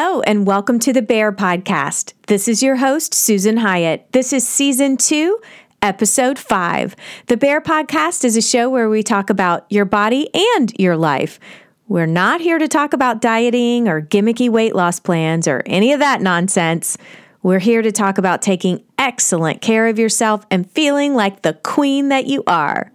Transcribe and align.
Hello, 0.00 0.20
and 0.20 0.46
welcome 0.46 0.78
to 0.78 0.92
the 0.92 1.02
Bare 1.02 1.32
Podcast. 1.32 2.12
This 2.28 2.46
is 2.46 2.62
your 2.62 2.76
host, 2.76 3.12
Susan 3.14 3.56
Hyatt. 3.56 4.06
This 4.12 4.32
is 4.32 4.48
season 4.48 4.96
two, 4.96 5.40
episode 5.82 6.38
five. 6.38 6.94
The 7.26 7.36
Bare 7.36 7.60
Podcast 7.60 8.24
is 8.24 8.36
a 8.36 8.40
show 8.40 8.70
where 8.70 8.88
we 8.88 9.02
talk 9.02 9.28
about 9.28 9.66
your 9.68 9.84
body 9.84 10.30
and 10.54 10.72
your 10.78 10.96
life. 10.96 11.40
We're 11.88 12.06
not 12.06 12.40
here 12.40 12.58
to 12.58 12.68
talk 12.68 12.92
about 12.92 13.20
dieting 13.20 13.88
or 13.88 14.00
gimmicky 14.00 14.48
weight 14.48 14.76
loss 14.76 15.00
plans 15.00 15.48
or 15.48 15.64
any 15.66 15.92
of 15.92 15.98
that 15.98 16.22
nonsense. 16.22 16.96
We're 17.42 17.58
here 17.58 17.82
to 17.82 17.90
talk 17.90 18.18
about 18.18 18.40
taking 18.40 18.84
excellent 18.98 19.62
care 19.62 19.88
of 19.88 19.98
yourself 19.98 20.46
and 20.48 20.70
feeling 20.70 21.16
like 21.16 21.42
the 21.42 21.54
queen 21.54 22.10
that 22.10 22.28
you 22.28 22.44
are. 22.46 22.92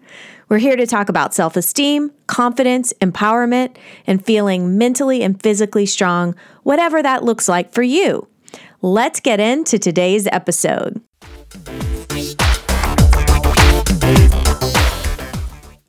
We're 0.53 0.59
here 0.59 0.75
to 0.75 0.85
talk 0.85 1.09
about 1.09 1.33
self 1.33 1.57
esteem, 1.57 2.11
confidence, 2.27 2.93
empowerment, 3.01 3.75
and 4.05 4.23
feeling 4.23 4.77
mentally 4.77 5.23
and 5.23 5.41
physically 5.41 5.87
strong, 5.87 6.35
whatever 6.61 7.01
that 7.01 7.23
looks 7.23 7.49
like 7.49 7.73
for 7.73 7.81
you. 7.81 8.27
Let's 8.83 9.19
get 9.19 9.39
into 9.39 9.79
today's 9.79 10.27
episode. 10.27 11.01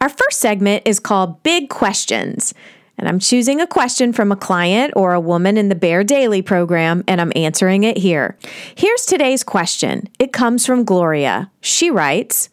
Our 0.00 0.08
first 0.08 0.38
segment 0.38 0.84
is 0.86 0.98
called 0.98 1.42
Big 1.42 1.68
Questions. 1.68 2.54
And 2.96 3.06
I'm 3.06 3.18
choosing 3.18 3.60
a 3.60 3.66
question 3.66 4.14
from 4.14 4.32
a 4.32 4.36
client 4.36 4.94
or 4.96 5.12
a 5.12 5.20
woman 5.20 5.58
in 5.58 5.68
the 5.68 5.74
Bare 5.74 6.04
Daily 6.04 6.40
program, 6.40 7.04
and 7.06 7.20
I'm 7.20 7.32
answering 7.36 7.84
it 7.84 7.98
here. 7.98 8.38
Here's 8.76 9.04
today's 9.04 9.42
question. 9.42 10.08
It 10.18 10.32
comes 10.32 10.64
from 10.64 10.84
Gloria. 10.84 11.50
She 11.60 11.90
writes, 11.90 12.48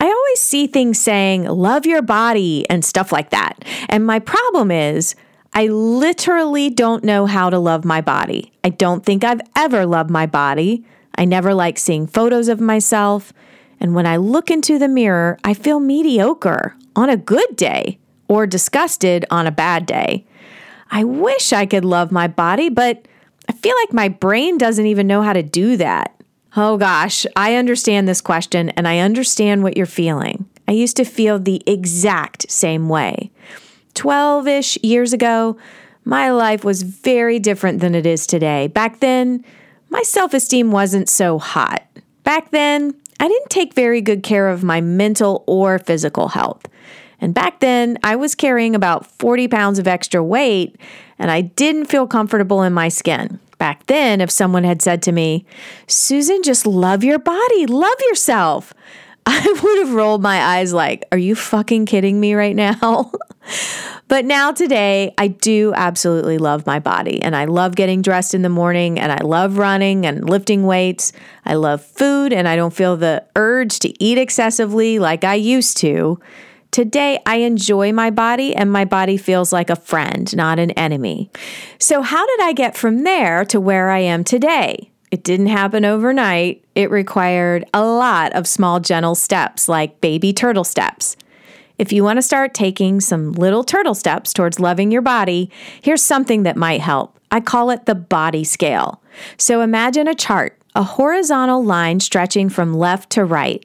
I 0.00 0.06
always 0.06 0.40
see 0.40 0.66
things 0.66 0.98
saying, 0.98 1.44
love 1.44 1.86
your 1.86 2.02
body 2.02 2.68
and 2.70 2.84
stuff 2.84 3.10
like 3.10 3.30
that. 3.30 3.64
And 3.88 4.06
my 4.06 4.18
problem 4.20 4.70
is, 4.70 5.14
I 5.52 5.66
literally 5.66 6.70
don't 6.70 7.02
know 7.02 7.26
how 7.26 7.50
to 7.50 7.58
love 7.58 7.84
my 7.84 8.00
body. 8.00 8.52
I 8.62 8.68
don't 8.68 9.04
think 9.04 9.24
I've 9.24 9.40
ever 9.56 9.86
loved 9.86 10.10
my 10.10 10.26
body. 10.26 10.84
I 11.16 11.24
never 11.24 11.52
like 11.54 11.78
seeing 11.78 12.06
photos 12.06 12.48
of 12.48 12.60
myself. 12.60 13.32
And 13.80 13.94
when 13.94 14.06
I 14.06 14.18
look 14.18 14.50
into 14.50 14.78
the 14.78 14.88
mirror, 14.88 15.38
I 15.42 15.54
feel 15.54 15.80
mediocre 15.80 16.76
on 16.94 17.10
a 17.10 17.16
good 17.16 17.56
day 17.56 17.98
or 18.28 18.46
disgusted 18.46 19.24
on 19.30 19.46
a 19.46 19.52
bad 19.52 19.86
day. 19.86 20.26
I 20.90 21.04
wish 21.04 21.52
I 21.52 21.66
could 21.66 21.84
love 21.84 22.12
my 22.12 22.28
body, 22.28 22.68
but 22.68 23.06
I 23.48 23.52
feel 23.52 23.74
like 23.82 23.92
my 23.92 24.08
brain 24.08 24.58
doesn't 24.58 24.86
even 24.86 25.06
know 25.06 25.22
how 25.22 25.32
to 25.32 25.42
do 25.42 25.76
that. 25.78 26.14
Oh 26.56 26.78
gosh, 26.78 27.26
I 27.36 27.56
understand 27.56 28.08
this 28.08 28.20
question 28.20 28.70
and 28.70 28.88
I 28.88 28.98
understand 28.98 29.62
what 29.62 29.76
you're 29.76 29.86
feeling. 29.86 30.48
I 30.66 30.72
used 30.72 30.96
to 30.96 31.04
feel 31.04 31.38
the 31.38 31.62
exact 31.66 32.50
same 32.50 32.88
way. 32.88 33.30
12 33.94 34.48
ish 34.48 34.78
years 34.82 35.12
ago, 35.12 35.56
my 36.04 36.30
life 36.30 36.64
was 36.64 36.82
very 36.82 37.38
different 37.38 37.80
than 37.80 37.94
it 37.94 38.06
is 38.06 38.26
today. 38.26 38.66
Back 38.68 39.00
then, 39.00 39.44
my 39.90 40.02
self 40.02 40.32
esteem 40.32 40.70
wasn't 40.70 41.08
so 41.08 41.38
hot. 41.38 41.86
Back 42.24 42.50
then, 42.50 42.94
I 43.20 43.28
didn't 43.28 43.50
take 43.50 43.74
very 43.74 44.00
good 44.00 44.22
care 44.22 44.48
of 44.48 44.62
my 44.62 44.80
mental 44.80 45.44
or 45.46 45.78
physical 45.78 46.28
health. 46.28 46.66
And 47.20 47.34
back 47.34 47.60
then, 47.60 47.98
I 48.02 48.16
was 48.16 48.34
carrying 48.34 48.74
about 48.74 49.06
40 49.18 49.48
pounds 49.48 49.78
of 49.78 49.88
extra 49.88 50.22
weight 50.22 50.76
and 51.18 51.30
I 51.30 51.40
didn't 51.40 51.86
feel 51.86 52.06
comfortable 52.06 52.62
in 52.62 52.72
my 52.72 52.88
skin. 52.88 53.40
Back 53.58 53.86
then, 53.86 54.20
if 54.20 54.30
someone 54.30 54.64
had 54.64 54.80
said 54.80 55.02
to 55.02 55.12
me, 55.12 55.44
Susan, 55.86 56.42
just 56.42 56.66
love 56.66 57.02
your 57.02 57.18
body, 57.18 57.66
love 57.66 57.96
yourself, 58.08 58.72
I 59.26 59.60
would 59.62 59.78
have 59.80 59.92
rolled 59.92 60.22
my 60.22 60.40
eyes 60.40 60.72
like, 60.72 61.04
Are 61.12 61.18
you 61.18 61.34
fucking 61.34 61.84
kidding 61.84 62.18
me 62.18 62.34
right 62.34 62.56
now? 62.56 63.12
but 64.08 64.24
now, 64.24 64.52
today, 64.52 65.12
I 65.18 65.28
do 65.28 65.74
absolutely 65.76 66.38
love 66.38 66.66
my 66.66 66.78
body 66.78 67.20
and 67.20 67.36
I 67.36 67.44
love 67.44 67.76
getting 67.76 68.00
dressed 68.00 68.32
in 68.32 68.40
the 68.40 68.48
morning 68.48 68.98
and 68.98 69.12
I 69.12 69.18
love 69.18 69.58
running 69.58 70.06
and 70.06 70.28
lifting 70.30 70.64
weights. 70.64 71.12
I 71.44 71.54
love 71.54 71.84
food 71.84 72.32
and 72.32 72.48
I 72.48 72.56
don't 72.56 72.72
feel 72.72 72.96
the 72.96 73.22
urge 73.36 73.80
to 73.80 74.02
eat 74.02 74.16
excessively 74.16 74.98
like 74.98 75.24
I 75.24 75.34
used 75.34 75.76
to. 75.78 76.18
Today, 76.70 77.18
I 77.24 77.36
enjoy 77.36 77.92
my 77.92 78.10
body 78.10 78.54
and 78.54 78.70
my 78.70 78.84
body 78.84 79.16
feels 79.16 79.52
like 79.52 79.70
a 79.70 79.76
friend, 79.76 80.34
not 80.36 80.58
an 80.58 80.70
enemy. 80.72 81.30
So, 81.78 82.02
how 82.02 82.26
did 82.26 82.40
I 82.42 82.52
get 82.52 82.76
from 82.76 83.04
there 83.04 83.44
to 83.46 83.58
where 83.60 83.90
I 83.90 84.00
am 84.00 84.22
today? 84.22 84.90
It 85.10 85.24
didn't 85.24 85.46
happen 85.46 85.84
overnight. 85.84 86.62
It 86.74 86.90
required 86.90 87.64
a 87.72 87.84
lot 87.84 88.32
of 88.34 88.46
small, 88.46 88.80
gentle 88.80 89.14
steps, 89.14 89.68
like 89.68 90.00
baby 90.00 90.32
turtle 90.32 90.64
steps. 90.64 91.16
If 91.78 91.92
you 91.92 92.04
want 92.04 92.18
to 92.18 92.22
start 92.22 92.54
taking 92.54 93.00
some 93.00 93.32
little 93.32 93.64
turtle 93.64 93.94
steps 93.94 94.32
towards 94.32 94.60
loving 94.60 94.90
your 94.90 95.02
body, 95.02 95.50
here's 95.80 96.02
something 96.02 96.42
that 96.42 96.56
might 96.56 96.80
help. 96.80 97.18
I 97.30 97.40
call 97.40 97.70
it 97.70 97.86
the 97.86 97.94
body 97.94 98.44
scale. 98.44 99.00
So 99.36 99.60
imagine 99.60 100.08
a 100.08 100.14
chart, 100.14 100.58
a 100.74 100.82
horizontal 100.82 101.64
line 101.64 102.00
stretching 102.00 102.48
from 102.48 102.74
left 102.74 103.10
to 103.10 103.24
right. 103.24 103.64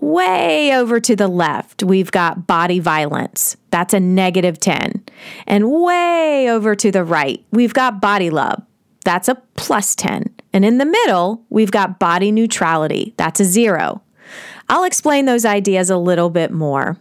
Way 0.00 0.74
over 0.74 0.98
to 0.98 1.14
the 1.14 1.28
left, 1.28 1.82
we've 1.82 2.10
got 2.10 2.46
body 2.46 2.78
violence. 2.78 3.58
That's 3.70 3.92
a 3.92 4.00
negative 4.00 4.58
10. 4.58 5.04
And 5.46 5.70
way 5.70 6.50
over 6.50 6.74
to 6.74 6.90
the 6.90 7.04
right, 7.04 7.44
we've 7.50 7.74
got 7.74 8.00
body 8.00 8.30
love. 8.30 8.62
That's 9.04 9.28
a 9.28 9.34
plus 9.56 9.94
10. 9.94 10.34
And 10.54 10.64
in 10.64 10.78
the 10.78 10.86
middle, 10.86 11.44
we've 11.50 11.70
got 11.70 11.98
body 11.98 12.32
neutrality. 12.32 13.12
That's 13.18 13.40
a 13.40 13.44
zero. 13.44 14.02
I'll 14.70 14.84
explain 14.84 15.26
those 15.26 15.44
ideas 15.44 15.90
a 15.90 15.98
little 15.98 16.30
bit 16.30 16.50
more. 16.50 16.96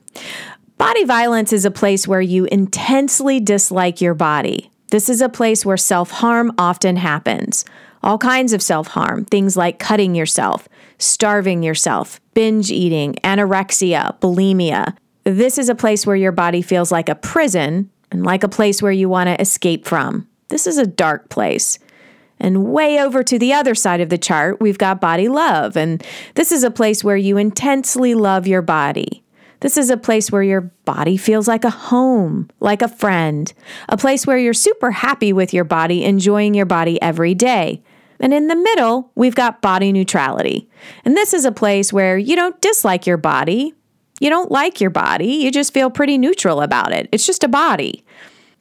Body 0.78 1.06
violence 1.06 1.54
is 1.54 1.64
a 1.64 1.72
place 1.72 2.06
where 2.06 2.20
you 2.20 2.46
intensely 2.46 3.40
dislike 3.40 4.02
your 4.02 4.14
body. 4.14 4.72
This 4.92 5.08
is 5.08 5.22
a 5.22 5.30
place 5.30 5.66
where 5.66 5.78
self 5.78 6.12
harm 6.12 6.52
often 6.58 6.98
happens. 6.98 7.64
All 8.04 8.18
kinds 8.18 8.54
of 8.54 8.62
self 8.62 8.88
harm, 8.88 9.24
things 9.24 9.56
like 9.56 9.80
cutting 9.80 10.16
yourself, 10.16 10.68
starving 10.98 11.64
yourself, 11.64 12.20
binge 12.40 12.72
eating, 12.72 13.16
anorexia, 13.16 14.18
bulimia. 14.22 14.96
This 15.26 15.58
is 15.58 15.68
a 15.68 15.76
place 15.76 16.08
where 16.08 16.16
your 16.16 16.32
body 16.32 16.62
feels 16.62 16.90
like 16.90 17.10
a 17.10 17.16
prison 17.16 17.92
and 18.12 18.24
like 18.24 18.46
a 18.46 18.48
place 18.48 18.82
where 18.82 18.94
you 18.94 19.10
want 19.10 19.28
to 19.28 19.42
escape 19.42 19.86
from. 19.86 20.26
This 20.48 20.66
is 20.66 20.78
a 20.78 20.88
dark 20.88 21.28
place. 21.28 21.80
And 22.40 22.72
way 22.72 22.98
over 22.98 23.24
to 23.24 23.38
the 23.38 23.52
other 23.52 23.76
side 23.76 24.00
of 24.00 24.08
the 24.08 24.18
chart, 24.18 24.62
we've 24.62 24.78
got 24.78 25.02
body 25.02 25.28
love. 25.28 25.76
And 25.76 26.02
this 26.36 26.54
is 26.54 26.64
a 26.64 26.72
place 26.72 27.04
where 27.04 27.18
you 27.18 27.36
intensely 27.36 28.14
love 28.14 28.48
your 28.48 28.62
body. 28.62 29.22
This 29.60 29.76
is 29.76 29.90
a 29.90 29.98
place 29.98 30.32
where 30.32 30.42
your 30.42 30.62
body 30.86 31.18
feels 31.18 31.46
like 31.46 31.66
a 31.66 31.70
home, 31.70 32.50
like 32.62 32.82
a 32.82 32.88
friend, 32.88 33.52
a 33.90 33.98
place 33.98 34.26
where 34.26 34.38
you're 34.38 34.54
super 34.54 34.92
happy 34.92 35.34
with 35.34 35.54
your 35.54 35.66
body, 35.66 36.06
enjoying 36.06 36.54
your 36.54 36.66
body 36.66 37.02
every 37.02 37.36
day. 37.36 37.84
And 38.20 38.34
in 38.34 38.48
the 38.48 38.56
middle, 38.56 39.12
we've 39.16 39.36
got 39.36 39.62
body 39.62 39.92
neutrality. 39.92 40.70
And 41.06 41.16
this 41.16 41.34
is 41.34 41.46
a 41.46 41.52
place 41.52 41.94
where 41.94 42.18
you 42.18 42.36
don't 42.36 42.60
dislike 42.62 43.08
your 43.08 43.18
body. 43.18 43.74
You 44.20 44.30
don't 44.30 44.52
like 44.52 44.82
your 44.82 44.90
body. 44.90 45.28
You 45.28 45.52
just 45.52 45.74
feel 45.74 45.90
pretty 45.90 46.18
neutral 46.18 46.62
about 46.62 46.92
it. 46.92 47.08
It's 47.12 47.26
just 47.26 47.44
a 47.44 47.48
body. 47.48 48.04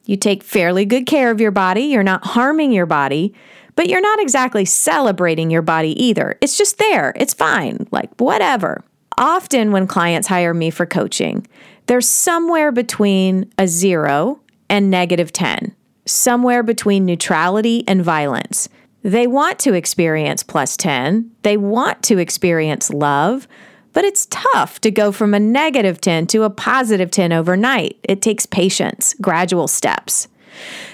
You 0.05 0.15
take 0.15 0.43
fairly 0.43 0.85
good 0.85 1.05
care 1.05 1.29
of 1.29 1.41
your 1.41 1.51
body. 1.51 1.81
You're 1.81 2.03
not 2.03 2.25
harming 2.25 2.71
your 2.71 2.85
body, 2.85 3.33
but 3.75 3.87
you're 3.87 4.01
not 4.01 4.19
exactly 4.19 4.65
celebrating 4.65 5.51
your 5.51 5.61
body 5.61 6.01
either. 6.01 6.37
It's 6.41 6.57
just 6.57 6.77
there. 6.77 7.13
It's 7.15 7.33
fine. 7.33 7.87
Like, 7.91 8.09
whatever. 8.19 8.83
Often, 9.17 9.71
when 9.71 9.85
clients 9.85 10.29
hire 10.29 10.53
me 10.53 10.69
for 10.69 10.85
coaching, 10.85 11.45
they're 11.87 12.01
somewhere 12.01 12.71
between 12.71 13.51
a 13.57 13.67
zero 13.67 14.39
and 14.69 14.89
negative 14.89 15.33
10, 15.33 15.75
somewhere 16.05 16.63
between 16.63 17.05
neutrality 17.05 17.83
and 17.87 18.01
violence. 18.03 18.69
They 19.03 19.27
want 19.27 19.59
to 19.59 19.73
experience 19.73 20.43
plus 20.43 20.75
10, 20.75 21.31
they 21.43 21.55
want 21.55 22.03
to 22.03 22.17
experience 22.17 22.89
love, 22.89 23.47
but 23.93 24.03
it's 24.03 24.27
tough 24.29 24.81
to 24.81 24.91
go 24.91 25.11
from 25.11 25.33
a 25.33 25.39
negative 25.39 26.01
10 26.01 26.27
to 26.27 26.43
a 26.43 26.49
positive 26.49 27.09
10 27.09 27.31
overnight. 27.31 27.97
It 28.03 28.21
takes 28.21 28.45
patience, 28.45 29.15
gradual 29.21 29.67
steps. 29.67 30.27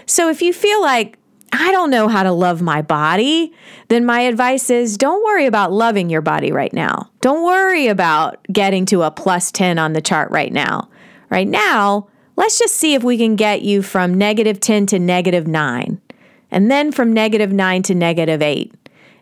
So 0.06 0.30
if 0.30 0.42
you 0.42 0.54
feel 0.54 0.81
like, 0.81 1.18
I 1.52 1.72
don't 1.72 1.90
know 1.90 2.07
how 2.07 2.24
to 2.24 2.31
love 2.31 2.62
my 2.62 2.81
body, 2.81 3.54
then 3.88 4.06
my 4.06 4.22
advice 4.22 4.69
is 4.69 4.98
don't 4.98 5.24
worry 5.24 5.46
about 5.46 5.72
loving 5.72 6.10
your 6.10 6.22
body 6.22 6.52
right 6.52 6.74
now. 6.74 7.10
Don't 7.22 7.44
worry 7.44 7.88
about 7.88 8.46
getting 8.52 8.86
to 8.88 9.04
a 9.04 9.12
plus 9.12 9.52
10 9.52 9.80
on 9.80 9.94
the 9.94 10.02
chart 10.02 10.30
right 10.31 10.52
now. 10.52 10.90
Right 11.30 11.48
now, 11.48 12.07
let's 12.36 12.60
just 12.60 12.75
see 12.75 12.94
if 12.94 13.04
we 13.04 13.18
can 13.18 13.36
get 13.36 13.62
you 13.62 13.81
from 13.81 14.13
negative 14.13 14.60
10 14.60 14.86
to 14.88 15.00
negative 15.00 15.48
9 15.48 16.02
and 16.51 16.69
then 16.69 16.92
from 16.92 17.13
negative 17.13 17.51
nine 17.51 17.83
to 17.83 17.95
negative 17.95 18.42
eight. 18.42 18.74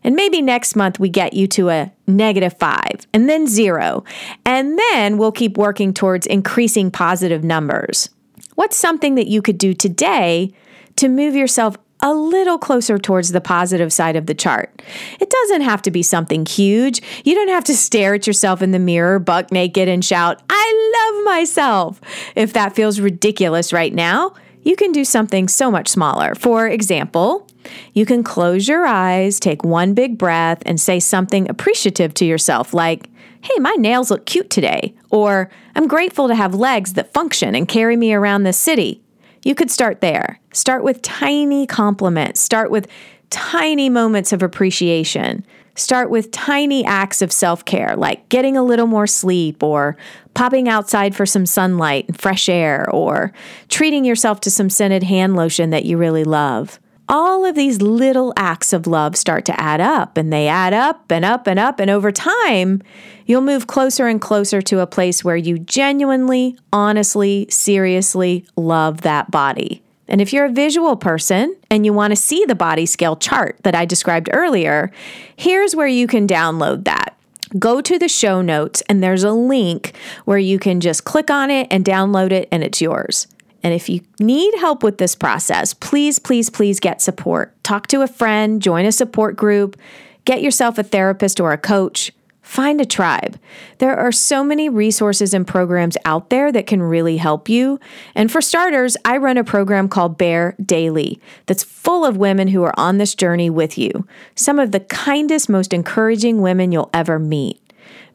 And 0.03 0.15
maybe 0.15 0.41
next 0.41 0.75
month 0.75 0.99
we 0.99 1.09
get 1.09 1.33
you 1.33 1.47
to 1.47 1.69
a 1.69 1.91
negative 2.07 2.57
five 2.59 3.07
and 3.13 3.29
then 3.29 3.47
zero. 3.47 4.03
And 4.45 4.77
then 4.77 5.17
we'll 5.17 5.31
keep 5.31 5.57
working 5.57 5.93
towards 5.93 6.27
increasing 6.27 6.91
positive 6.91 7.43
numbers. 7.43 8.09
What's 8.55 8.77
something 8.77 9.15
that 9.15 9.27
you 9.27 9.41
could 9.41 9.57
do 9.57 9.73
today 9.73 10.51
to 10.97 11.07
move 11.07 11.35
yourself 11.35 11.77
a 12.03 12.13
little 12.13 12.57
closer 12.57 12.97
towards 12.97 13.31
the 13.31 13.39
positive 13.39 13.93
side 13.93 14.17
of 14.17 14.25
the 14.25 14.33
chart. 14.33 14.81
It 15.21 15.29
doesn't 15.29 15.61
have 15.61 15.81
to 15.83 15.91
be 15.91 16.03
something 16.03 16.45
huge. 16.45 17.01
You 17.23 17.33
don't 17.33 17.47
have 17.47 17.63
to 17.63 17.75
stare 17.75 18.13
at 18.13 18.27
yourself 18.27 18.61
in 18.61 18.71
the 18.71 18.79
mirror 18.79 19.19
buck 19.19 19.53
naked 19.53 19.87
and 19.87 20.03
shout, 20.03 20.43
I 20.49 21.13
love 21.15 21.23
myself. 21.23 22.01
If 22.35 22.51
that 22.53 22.75
feels 22.75 22.99
ridiculous 22.99 23.71
right 23.71 23.93
now, 23.93 24.33
you 24.63 24.75
can 24.75 24.92
do 24.92 25.06
something 25.06 25.48
so 25.48 25.69
much 25.69 25.88
smaller. 25.88 26.36
For 26.36 26.68
example, 26.68 27.48
You 27.94 28.06
can 28.06 28.24
close 28.24 28.68
your 28.68 28.86
eyes, 28.86 29.39
take 29.39 29.63
one 29.63 29.94
big 29.94 30.18
breath, 30.18 30.62
and 30.65 30.80
say 30.80 31.00
something 31.00 31.50
appreciative 31.50 32.13
to 32.15 32.25
yourself, 32.25 32.74
like, 32.74 33.10
Hey, 33.42 33.60
my 33.60 33.75
nails 33.77 34.10
look 34.10 34.25
cute 34.25 34.50
today, 34.50 34.95
or 35.10 35.50
I'm 35.75 35.88
grateful 35.88 36.30
to 36.30 36.36
have 36.36 36.56
legs 36.56 36.94
that 36.94 37.13
function 37.13 37.56
and 37.56 37.68
carry 37.68 37.98
me 37.98 38.13
around 38.13 38.44
the 38.44 38.54
city. 38.54 39.01
You 39.44 39.54
could 39.54 39.69
start 39.69 40.00
there. 40.00 40.39
Start 40.54 40.81
with 40.83 41.01
tiny 41.01 41.68
compliments, 41.68 42.39
start 42.39 42.71
with 42.71 42.88
tiny 43.30 43.89
moments 43.89 44.31
of 44.31 44.42
appreciation. 44.42 45.45
Start 45.75 46.11
with 46.11 46.29
tiny 46.31 46.85
acts 46.85 47.21
of 47.21 47.31
self 47.31 47.65
care, 47.65 47.95
like 47.95 48.29
getting 48.29 48.55
a 48.55 48.63
little 48.63 48.85
more 48.85 49.07
sleep, 49.07 49.63
or 49.63 49.97
popping 50.35 50.69
outside 50.69 51.15
for 51.15 51.25
some 51.25 51.45
sunlight 51.45 52.05
and 52.07 52.19
fresh 52.19 52.47
air, 52.47 52.87
or 52.91 53.33
treating 53.69 54.05
yourself 54.05 54.39
to 54.41 54.51
some 54.51 54.69
scented 54.69 55.03
hand 55.03 55.35
lotion 55.35 55.71
that 55.71 55.85
you 55.85 55.97
really 55.97 56.23
love. 56.23 56.79
All 57.09 57.43
of 57.43 57.55
these 57.55 57.81
little 57.81 58.33
acts 58.37 58.71
of 58.71 58.87
love 58.87 59.17
start 59.17 59.45
to 59.45 59.59
add 59.59 59.81
up, 59.81 60.15
and 60.15 60.31
they 60.31 60.47
add 60.47 60.73
up 60.73 61.11
and 61.11 61.25
up 61.25 61.47
and 61.47 61.59
up. 61.59 61.79
And 61.79 61.89
over 61.89 62.11
time, 62.11 62.81
you'll 63.25 63.41
move 63.41 63.67
closer 63.67 64.07
and 64.07 64.21
closer 64.21 64.61
to 64.61 64.79
a 64.79 64.87
place 64.87 65.23
where 65.23 65.35
you 65.35 65.59
genuinely, 65.59 66.57
honestly, 66.71 67.47
seriously 67.49 68.45
love 68.55 69.01
that 69.01 69.31
body. 69.31 69.82
And 70.07 70.21
if 70.21 70.33
you're 70.33 70.45
a 70.45 70.51
visual 70.51 70.95
person 70.95 71.55
and 71.69 71.85
you 71.85 71.94
want 71.94 72.11
to 72.11 72.15
see 72.15 72.45
the 72.45 72.55
body 72.55 72.85
scale 72.85 73.15
chart 73.15 73.57
that 73.63 73.75
I 73.75 73.85
described 73.85 74.29
earlier, 74.33 74.91
here's 75.35 75.75
where 75.75 75.88
you 75.88 76.07
can 76.07 76.27
download 76.27 76.83
that. 76.85 77.17
Go 77.57 77.81
to 77.81 78.00
the 78.00 78.09
show 78.09 78.41
notes, 78.41 78.81
and 78.89 79.03
there's 79.03 79.23
a 79.23 79.31
link 79.31 79.94
where 80.25 80.39
you 80.39 80.57
can 80.57 80.79
just 80.79 81.05
click 81.05 81.29
on 81.29 81.51
it 81.51 81.67
and 81.69 81.85
download 81.85 82.31
it, 82.31 82.47
and 82.51 82.63
it's 82.63 82.81
yours. 82.81 83.27
And 83.61 83.73
if 83.73 83.88
you 83.88 84.01
need 84.19 84.55
help 84.55 84.83
with 84.83 84.97
this 84.97 85.15
process, 85.15 85.73
please, 85.73 86.19
please, 86.19 86.49
please 86.49 86.79
get 86.79 87.01
support. 87.01 87.56
Talk 87.63 87.88
to 87.88 88.01
a 88.01 88.07
friend, 88.07 88.61
join 88.61 88.85
a 88.85 88.91
support 88.91 89.35
group, 89.35 89.77
get 90.25 90.41
yourself 90.41 90.77
a 90.77 90.83
therapist 90.83 91.39
or 91.39 91.53
a 91.53 91.57
coach. 91.57 92.11
Find 92.44 92.81
a 92.81 92.86
tribe. 92.86 93.40
There 93.78 93.98
are 93.98 94.12
so 94.12 94.44
many 94.44 94.68
resources 94.68 95.34
and 95.34 95.48
programs 95.48 95.98
out 96.04 96.30
there 96.30 96.51
that 96.51 96.68
can 96.68 96.84
really 96.84 97.16
help 97.16 97.48
you. 97.48 97.80
And 98.16 98.30
for 98.30 98.42
starters, 98.42 98.98
I 99.06 99.16
run 99.18 99.38
a 99.38 99.45
program 99.45 99.88
called 99.88 100.18
Bare 100.18 100.54
Daily 100.63 101.22
that's 101.45 101.63
full 101.63 102.06
of 102.06 102.18
women 102.18 102.50
who 102.50 102.62
are 102.63 102.78
on 102.78 102.98
this 102.98 103.16
journey 103.16 103.50
with 103.50 103.78
you. 103.78 104.06
Some 104.36 104.60
of 104.60 104.72
the 104.72 104.81
kindest, 104.81 105.48
most 105.48 105.74
encouraging 105.74 106.42
women 106.42 106.74
you'll 106.74 106.90
ever 106.94 107.18
meet. 107.18 107.62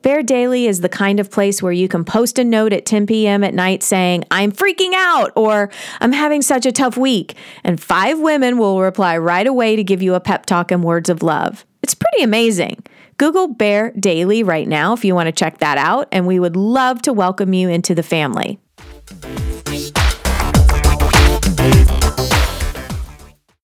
Bare 0.02 0.22
Daily 0.22 0.66
is 0.66 0.82
the 0.82 0.90
kind 0.90 1.18
of 1.18 1.30
place 1.30 1.62
where 1.62 1.72
you 1.72 1.88
can 1.88 2.04
post 2.04 2.38
a 2.38 2.44
note 2.44 2.74
at 2.74 2.86
10 2.86 3.06
p.m. 3.06 3.42
at 3.42 3.54
night 3.54 3.82
saying, 3.82 4.24
I'm 4.30 4.52
freaking 4.52 4.92
out, 4.94 5.32
or 5.36 5.70
I'm 6.00 6.12
having 6.12 6.42
such 6.42 6.66
a 6.66 6.72
tough 6.72 6.96
week. 6.96 7.34
And 7.64 7.80
five 7.80 8.18
women 8.18 8.58
will 8.58 8.80
reply 8.80 9.16
right 9.16 9.46
away 9.46 9.74
to 9.74 9.82
give 9.82 10.02
you 10.02 10.14
a 10.14 10.20
pep 10.20 10.46
talk 10.46 10.70
and 10.70 10.84
words 10.84 11.08
of 11.08 11.22
love. 11.22 11.64
It's 11.82 11.94
pretty 11.94 12.22
amazing. 12.22 12.84
Google 13.18 13.48
Bare 13.48 13.90
Daily 13.98 14.44
right 14.44 14.68
now 14.68 14.92
if 14.92 15.04
you 15.04 15.12
want 15.12 15.26
to 15.26 15.32
check 15.32 15.58
that 15.58 15.76
out, 15.76 16.06
and 16.12 16.24
we 16.24 16.38
would 16.38 16.54
love 16.54 17.02
to 17.02 17.12
welcome 17.12 17.52
you 17.52 17.68
into 17.68 17.92
the 17.92 18.04
family. 18.04 18.60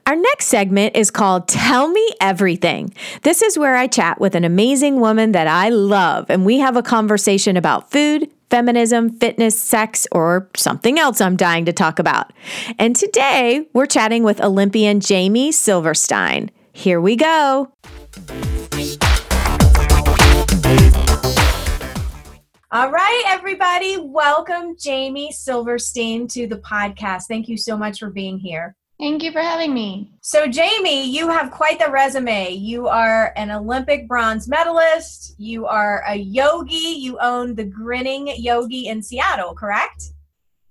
Our 0.06 0.16
next 0.16 0.46
segment 0.46 0.96
is 0.96 1.10
called 1.12 1.46
Tell 1.46 1.88
Me 1.88 2.06
Everything. 2.20 2.92
This 3.22 3.42
is 3.42 3.56
where 3.56 3.76
I 3.76 3.86
chat 3.86 4.20
with 4.20 4.34
an 4.34 4.44
amazing 4.44 4.98
woman 4.98 5.30
that 5.32 5.46
I 5.46 5.68
love, 5.68 6.26
and 6.30 6.44
we 6.44 6.58
have 6.58 6.76
a 6.76 6.82
conversation 6.82 7.56
about 7.56 7.92
food, 7.92 8.28
feminism, 8.50 9.16
fitness, 9.18 9.58
sex, 9.58 10.06
or 10.10 10.50
something 10.56 10.98
else 10.98 11.20
I'm 11.20 11.36
dying 11.36 11.64
to 11.66 11.72
talk 11.72 12.00
about. 12.00 12.32
And 12.76 12.96
today 12.96 13.68
we're 13.72 13.86
chatting 13.86 14.24
with 14.24 14.40
Olympian 14.40 14.98
Jamie 14.98 15.52
Silverstein. 15.52 16.50
Here 16.72 17.00
we 17.00 17.14
go. 17.14 17.72
All 22.74 22.90
right, 22.90 23.22
everybody, 23.28 23.98
welcome 23.98 24.74
Jamie 24.76 25.30
Silverstein 25.30 26.26
to 26.26 26.48
the 26.48 26.56
podcast. 26.56 27.26
Thank 27.28 27.48
you 27.48 27.56
so 27.56 27.76
much 27.76 28.00
for 28.00 28.10
being 28.10 28.36
here. 28.36 28.74
Thank 28.98 29.22
you 29.22 29.30
for 29.30 29.42
having 29.42 29.72
me. 29.72 30.10
So, 30.22 30.48
Jamie, 30.48 31.08
you 31.08 31.28
have 31.28 31.52
quite 31.52 31.78
the 31.78 31.88
resume. 31.88 32.50
You 32.50 32.88
are 32.88 33.32
an 33.36 33.52
Olympic 33.52 34.08
bronze 34.08 34.48
medalist, 34.48 35.36
you 35.38 35.66
are 35.66 36.02
a 36.08 36.16
yogi, 36.16 36.74
you 36.74 37.16
own 37.20 37.54
the 37.54 37.62
Grinning 37.62 38.34
Yogi 38.38 38.88
in 38.88 39.00
Seattle, 39.00 39.54
correct? 39.54 40.06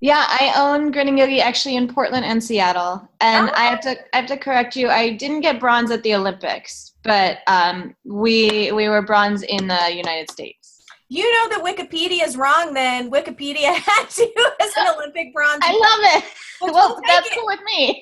Yeah, 0.01 0.25
I 0.27 0.55
own 0.57 0.91
Grinning 0.91 1.17
Yogi 1.17 1.39
actually 1.39 1.77
in 1.77 1.87
Portland 1.87 2.25
and 2.25 2.43
Seattle. 2.43 3.07
And 3.21 3.49
oh. 3.49 3.53
I 3.55 3.63
have 3.63 3.79
to 3.79 3.95
I 4.13 4.17
have 4.17 4.27
to 4.27 4.35
correct 4.35 4.75
you. 4.75 4.89
I 4.89 5.11
didn't 5.11 5.39
get 5.39 5.57
bronze 5.57 5.89
at 5.89 6.03
the 6.03 6.15
Olympics, 6.15 6.95
but 7.01 7.37
um, 7.47 7.95
we 8.03 8.73
we 8.73 8.89
were 8.89 9.01
bronze 9.03 9.43
in 9.43 9.67
the 9.67 9.93
United 9.95 10.29
States 10.29 10.72
you 11.09 11.23
know 11.23 11.49
that 11.49 11.63
Wikipedia 11.63 12.25
is 12.25 12.37
wrong, 12.37 12.73
then 12.73 13.11
Wikipedia 13.11 13.73
had 13.75 14.07
you 14.17 14.33
as 14.61 14.71
an 14.77 14.95
Olympic 14.95 15.33
bronze. 15.33 15.59
I 15.61 15.71
love 15.71 16.23
it. 16.23 16.23
Well, 16.61 16.73
well 16.73 17.01
that's 17.07 17.27
it. 17.27 17.33
cool 17.35 17.45
with 17.45 17.59
me. 17.65 18.01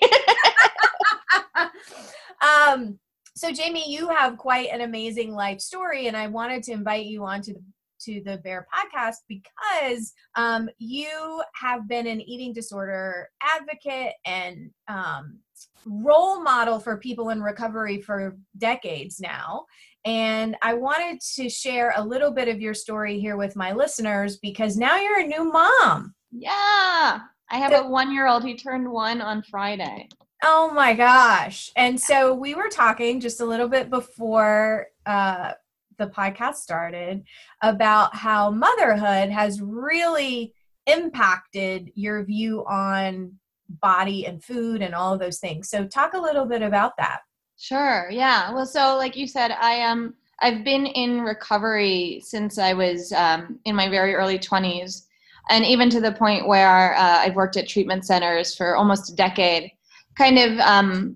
um, 2.42 3.00
so, 3.36 3.52
Jamie, 3.52 3.92
you 3.92 4.10
have 4.10 4.38
quite 4.38 4.70
an 4.72 4.82
amazing 4.82 5.34
life 5.34 5.62
story, 5.62 6.08
and 6.08 6.16
I 6.16 6.28
wanted 6.28 6.64
to 6.64 6.74
invite 6.74 7.06
you 7.06 7.26
onto 7.26 7.54
the 7.54 7.64
to 8.06 8.22
the 8.26 8.38
Bare 8.38 8.68
podcast 8.74 9.18
because 9.28 10.14
um, 10.36 10.70
you 10.78 11.42
have 11.54 11.88
been 11.88 12.08
an 12.08 12.22
eating 12.22 12.54
disorder 12.54 13.30
advocate 13.42 14.14
and 14.26 14.72
um, 14.88 15.40
role 15.86 16.42
model 16.42 16.80
for 16.80 16.98
people 16.98 17.30
in 17.30 17.42
recovery 17.42 18.02
for 18.02 18.38
decades 18.58 19.20
now. 19.20 19.66
And 20.06 20.58
I 20.62 20.74
wanted 20.74 21.22
to 21.36 21.50
share 21.50 21.94
a 21.96 22.04
little 22.04 22.32
bit 22.32 22.48
of 22.48 22.60
your 22.60 22.74
story 22.74 23.20
here 23.20 23.38
with 23.38 23.56
my 23.56 23.72
listeners 23.72 24.38
because 24.38 24.78
now 24.78 24.98
you're 24.98 25.20
a 25.20 25.28
new 25.28 25.52
mom. 25.52 26.16
Yeah. 26.32 27.20
I 27.52 27.58
have 27.58 27.74
a 27.74 27.88
one 27.88 28.14
year 28.14 28.28
old. 28.28 28.44
He 28.44 28.56
turned 28.56 28.90
one 28.90 29.22
on 29.22 29.44
Friday. 29.44 30.08
Oh 30.44 30.72
my 30.74 30.94
gosh. 30.96 31.72
And 31.76 32.00
so 32.00 32.34
we 32.34 32.56
were 32.56 32.70
talking 32.70 33.20
just 33.20 33.42
a 33.42 33.46
little 33.46 33.68
bit 33.68 33.90
before 33.90 34.88
uh, 35.06 35.52
the 36.00 36.08
podcast 36.08 36.56
started 36.56 37.24
about 37.62 38.16
how 38.16 38.50
motherhood 38.50 39.30
has 39.30 39.62
really 39.62 40.56
impacted 40.88 41.92
your 41.94 42.24
view 42.24 42.66
on 42.66 43.34
body 43.70 44.26
and 44.26 44.44
food 44.44 44.82
and 44.82 44.96
all 44.96 45.14
of 45.14 45.20
those 45.20 45.40
things. 45.40 45.70
So 45.70 45.86
talk 45.86 46.14
a 46.14 46.20
little 46.20 46.46
bit 46.46 46.64
about 46.64 46.94
that. 46.98 47.20
Sure. 47.62 48.10
Yeah. 48.10 48.52
Well, 48.52 48.66
so 48.66 48.98
like 48.98 49.16
you 49.16 49.28
said, 49.28 49.52
I 49.52 49.74
am. 49.74 50.00
Um, 50.00 50.14
I've 50.44 50.64
been 50.64 50.88
in 50.88 51.22
recovery 51.22 52.20
since 52.26 52.58
I 52.58 52.74
was 52.74 53.14
um, 53.14 53.60
in 53.66 53.76
my 53.76 53.88
very 53.88 54.16
early 54.16 54.40
20s, 54.40 55.06
and 55.52 55.64
even 55.64 55.88
to 55.92 56.02
the 56.02 56.14
point 56.14 56.48
where 56.48 56.96
uh, 56.96 57.20
I've 57.20 57.36
worked 57.36 57.58
at 57.58 57.68
treatment 57.68 58.04
centers 58.08 58.56
for 58.56 58.76
almost 58.76 59.12
a 59.12 59.16
decade, 59.16 59.70
kind 60.18 60.40
of 60.40 60.58
um, 60.62 61.16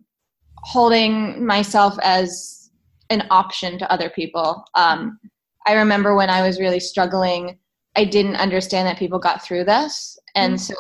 holding 0.58 1.44
myself 1.44 1.98
as 2.04 2.70
an 3.10 3.24
option 3.32 3.80
to 3.80 3.92
other 3.92 4.12
people. 4.12 4.64
Um, 4.76 5.20
I 5.66 5.74
remember 5.74 6.16
when 6.16 6.30
I 6.30 6.46
was 6.46 6.60
really 6.60 6.80
struggling, 6.80 7.58
I 7.96 8.06
didn't 8.06 8.36
understand 8.36 8.88
that 8.88 9.00
people 9.00 9.18
got 9.18 9.44
through 9.44 9.64
this, 9.64 10.20
and 10.36 10.54
mm-hmm. 10.54 10.74
so 10.74 10.76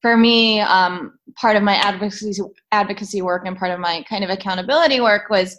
for 0.00 0.16
me, 0.16 0.60
um, 0.60 1.18
part 1.36 1.56
of 1.56 1.62
my 1.62 1.74
advocacy 1.76 2.40
advocacy 2.72 3.22
work 3.22 3.46
and 3.46 3.56
part 3.56 3.70
of 3.70 3.80
my 3.80 4.04
kind 4.08 4.24
of 4.24 4.30
accountability 4.30 5.00
work 5.00 5.28
was 5.30 5.58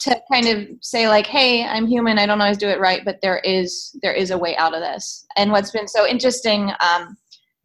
to 0.00 0.20
kind 0.30 0.48
of 0.48 0.66
say 0.80 1.08
like, 1.08 1.26
"Hey, 1.26 1.64
I'm 1.64 1.86
human. 1.86 2.18
I 2.18 2.26
don't 2.26 2.40
always 2.40 2.58
do 2.58 2.68
it 2.68 2.80
right, 2.80 3.04
but 3.04 3.20
there 3.22 3.38
is 3.38 3.96
there 4.02 4.12
is 4.12 4.30
a 4.30 4.38
way 4.38 4.56
out 4.56 4.74
of 4.74 4.80
this." 4.80 5.26
And 5.36 5.52
what's 5.52 5.70
been 5.70 5.88
so 5.88 6.06
interesting 6.06 6.72
um, 6.80 7.16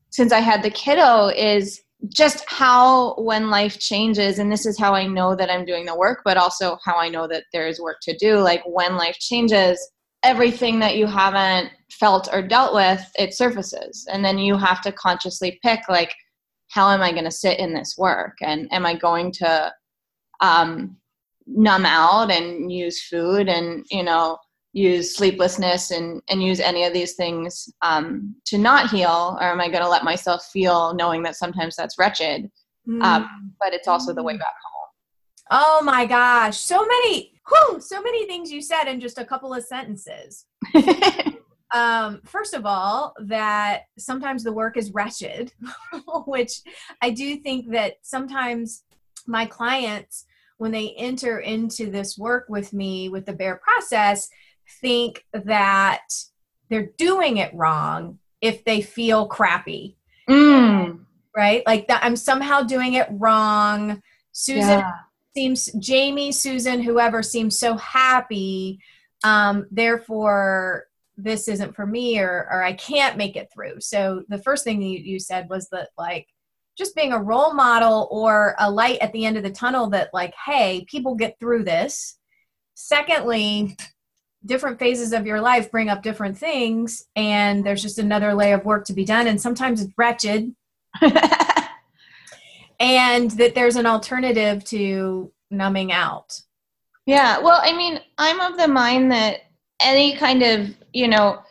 since 0.10 0.32
I 0.32 0.40
had 0.40 0.64
the 0.64 0.70
kiddo 0.70 1.28
is 1.28 1.82
just 2.10 2.44
how 2.48 3.16
when 3.16 3.50
life 3.50 3.80
changes, 3.80 4.40
and 4.40 4.52
this 4.52 4.66
is 4.66 4.78
how 4.80 4.94
I 4.94 5.08
know 5.08 5.36
that 5.36 5.50
I'm 5.50 5.66
doing 5.66 5.86
the 5.86 5.98
work, 5.98 6.22
but 6.24 6.38
also 6.38 6.78
how 6.84 6.98
I 6.98 7.10
know 7.10 7.28
that 7.28 7.46
there 7.54 7.68
is 7.68 7.80
work 7.80 7.98
to 8.04 8.16
do. 8.18 8.38
Like 8.38 8.62
when 8.66 8.98
life 8.98 9.18
changes, 9.20 9.80
everything 10.24 10.80
that 10.80 10.98
you 10.98 11.08
haven't 11.08 11.70
felt 12.04 12.28
or 12.34 12.42
dealt 12.42 12.74
with 12.74 13.02
it 13.18 13.34
surfaces. 13.34 14.06
And 14.12 14.26
then 14.26 14.38
you 14.38 14.58
have 14.58 14.82
to 14.82 14.92
consciously 14.92 15.58
pick 15.64 15.80
like 15.88 16.14
how 16.68 16.90
am 16.90 17.02
i 17.02 17.12
going 17.14 17.24
to 17.24 17.32
sit 17.32 17.60
in 17.60 17.74
this 17.74 17.96
work? 17.98 18.36
And 18.42 18.68
am 18.74 18.86
i 18.86 18.94
going 18.94 19.32
to 19.44 19.72
um, 20.42 20.98
numb 21.48 21.86
out 21.86 22.30
and 22.30 22.70
use 22.70 23.08
food 23.08 23.48
and 23.48 23.86
you 23.90 24.04
know 24.04 24.38
use 24.74 25.16
sleeplessness 25.16 25.92
and 25.92 26.22
and 26.30 26.44
use 26.44 26.60
any 26.60 26.84
of 26.84 26.92
these 26.92 27.14
things 27.14 27.70
um, 27.82 28.36
to 28.48 28.58
not 28.58 28.90
heal? 28.90 29.38
Or 29.40 29.48
am 29.54 29.62
i 29.62 29.70
going 29.70 29.84
to 29.84 29.90
let 29.96 30.04
myself 30.04 30.44
feel 30.52 30.94
knowing 30.96 31.24
that 31.24 31.38
sometimes 31.38 31.78
that's 31.78 31.98
wretched 31.98 32.52
mm. 32.86 33.02
um, 33.02 33.54
but 33.62 33.74
it's 33.74 33.88
also 33.88 34.14
the 34.14 34.24
way 34.24 34.36
back 34.38 34.58
home? 34.66 34.90
Oh 35.52 35.82
my 35.86 36.06
gosh. 36.06 36.58
So 36.58 36.86
many 36.86 37.32
whew, 37.48 37.80
so 37.80 38.02
many 38.02 38.26
things 38.26 38.52
you 38.52 38.62
said 38.62 38.86
in 38.90 39.00
just 39.00 39.18
a 39.18 39.26
couple 39.26 39.54
of 39.54 39.64
sentences. 39.64 40.46
um, 41.74 42.22
first 42.26 42.54
of 42.54 42.66
all, 42.66 43.14
that 43.22 43.84
sometimes 43.98 44.44
the 44.44 44.54
work 44.54 44.78
is 44.78 44.94
wretched, 44.94 45.52
which 46.26 46.62
I 47.02 47.10
do 47.10 47.38
think 47.38 47.72
that 47.72 47.96
sometimes 48.02 48.84
my 49.28 49.46
clients 49.46 50.26
when 50.58 50.72
they 50.72 50.92
enter 50.98 51.40
into 51.40 51.90
this 51.90 52.18
work 52.18 52.46
with 52.48 52.74
me 52.74 53.10
with 53.10 53.26
the 53.26 53.34
bear 53.34 53.56
process 53.58 54.30
think 54.82 55.26
that 55.34 56.04
they're 56.70 56.92
doing 56.98 57.38
it 57.38 57.54
wrong 57.54 58.20
if 58.42 58.64
they 58.64 58.82
feel 58.82 59.28
crappy 59.28 59.98
Mm. 60.30 61.00
right 61.36 61.64
like 61.66 61.88
that 61.90 62.02
i'm 62.02 62.16
somehow 62.16 62.62
doing 62.62 62.94
it 62.94 63.08
wrong 63.12 64.02
susan 64.32 64.80
Yeah. 64.80 64.92
seems 65.36 65.70
jamie 65.80 66.32
susan 66.32 66.82
whoever 66.82 67.22
seems 67.22 67.60
so 67.60 67.76
happy 67.76 68.80
um 69.26 69.66
therefore 69.70 70.86
this 71.18 71.48
isn't 71.48 71.76
for 71.76 71.86
me 71.86 72.20
or 72.20 72.48
or 72.52 72.64
i 72.64 72.74
can't 72.74 73.18
make 73.18 73.36
it 73.36 73.50
through. 73.54 73.80
So 73.80 74.24
the 74.30 74.40
first 74.40 74.64
thing 74.64 74.82
you, 74.82 75.00
you 75.00 75.20
said 75.20 75.50
was 75.50 75.70
that 75.70 75.90
like 75.98 76.28
just 76.78 76.96
being 76.96 77.14
a 77.14 77.22
role 77.22 77.54
model 77.54 78.08
or 78.10 78.56
a 78.60 78.70
light 78.70 79.00
at 79.00 79.14
the 79.14 79.26
end 79.26 79.38
of 79.38 79.44
the 79.44 79.52
tunnel 79.52 79.90
that 79.92 80.10
like 80.14 80.34
hey 80.46 80.86
people 80.90 81.16
get 81.16 81.40
through 81.40 81.64
this. 81.64 82.18
Secondly 82.76 83.78
different 84.46 84.78
phases 84.78 85.14
of 85.14 85.26
your 85.26 85.40
life 85.40 85.72
bring 85.72 85.88
up 85.88 86.04
different 86.04 86.38
things 86.38 87.06
and 87.16 87.66
there's 87.66 87.82
just 87.82 87.98
another 87.98 88.34
layer 88.34 88.56
of 88.56 88.66
work 88.66 88.84
to 88.86 88.94
be 88.94 89.06
done 89.06 89.28
and 89.28 89.40
sometimes 89.40 89.82
it's 89.82 89.94
wretched. 89.98 90.54
And 92.84 93.32
that 93.32 93.56
there's 93.56 93.78
an 93.78 93.86
alternative 93.86 94.64
to 94.66 95.32
numbing 95.50 95.94
out. 95.94 96.38
Yeah, 97.06 97.40
well, 97.40 97.62
I 97.64 97.76
mean, 97.76 98.00
I'm 98.18 98.42
of 98.42 98.58
the 98.58 98.68
mind 98.68 99.10
that 99.14 99.42
any 99.82 100.18
kind 100.18 100.44
of, 100.44 100.76
you 100.94 101.08
know, 101.08 101.42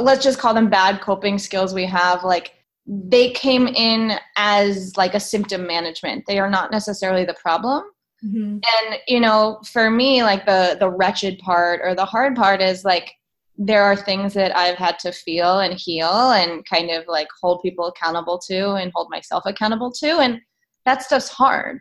let's 0.00 0.22
just 0.22 0.38
call 0.38 0.54
them 0.54 0.70
bad 0.70 1.00
coping 1.00 1.38
skills 1.38 1.74
we 1.74 1.86
have, 1.86 2.24
like 2.24 2.52
they 2.86 3.30
came 3.30 3.66
in 3.66 4.18
as 4.36 4.96
like 4.96 5.14
a 5.14 5.20
symptom 5.20 5.66
management. 5.66 6.24
They 6.26 6.38
are 6.38 6.50
not 6.50 6.70
necessarily 6.70 7.24
the 7.24 7.34
problem. 7.34 7.82
mm-hmm. 8.24 8.58
And, 8.58 9.00
you 9.08 9.20
know, 9.20 9.60
for 9.64 9.90
me, 9.90 10.22
like 10.22 10.46
the 10.46 10.76
the 10.78 10.90
wretched 10.90 11.38
part 11.40 11.80
or 11.82 11.94
the 11.94 12.04
hard 12.04 12.36
part 12.36 12.62
is 12.62 12.84
like 12.84 13.12
there 13.58 13.82
are 13.82 13.96
things 13.96 14.34
that 14.34 14.56
I've 14.56 14.76
had 14.76 14.98
to 15.00 15.12
feel 15.12 15.60
and 15.60 15.74
heal 15.74 16.32
and 16.32 16.64
kind 16.66 16.90
of 16.90 17.06
like 17.08 17.28
hold 17.40 17.62
people 17.62 17.86
accountable 17.86 18.38
to 18.40 18.74
and 18.74 18.92
hold 18.94 19.08
myself 19.10 19.44
accountable 19.46 19.90
to 19.92 20.18
and 20.18 20.40
that 20.84 21.02
stuff's 21.02 21.30
hard 21.30 21.80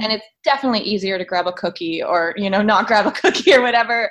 and 0.00 0.12
it's 0.12 0.24
definitely 0.44 0.80
easier 0.80 1.18
to 1.18 1.24
grab 1.24 1.46
a 1.46 1.52
cookie 1.52 2.02
or 2.02 2.34
you 2.36 2.48
know 2.48 2.62
not 2.62 2.86
grab 2.90 3.06
a 3.06 3.12
cookie 3.12 3.54
or 3.54 3.62
whatever 3.62 4.10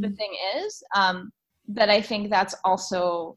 the 0.00 0.10
thing 0.10 0.34
is 0.56 0.82
um, 0.94 1.30
but 1.68 1.88
i 1.88 2.00
think 2.00 2.30
that's 2.30 2.54
also 2.64 3.36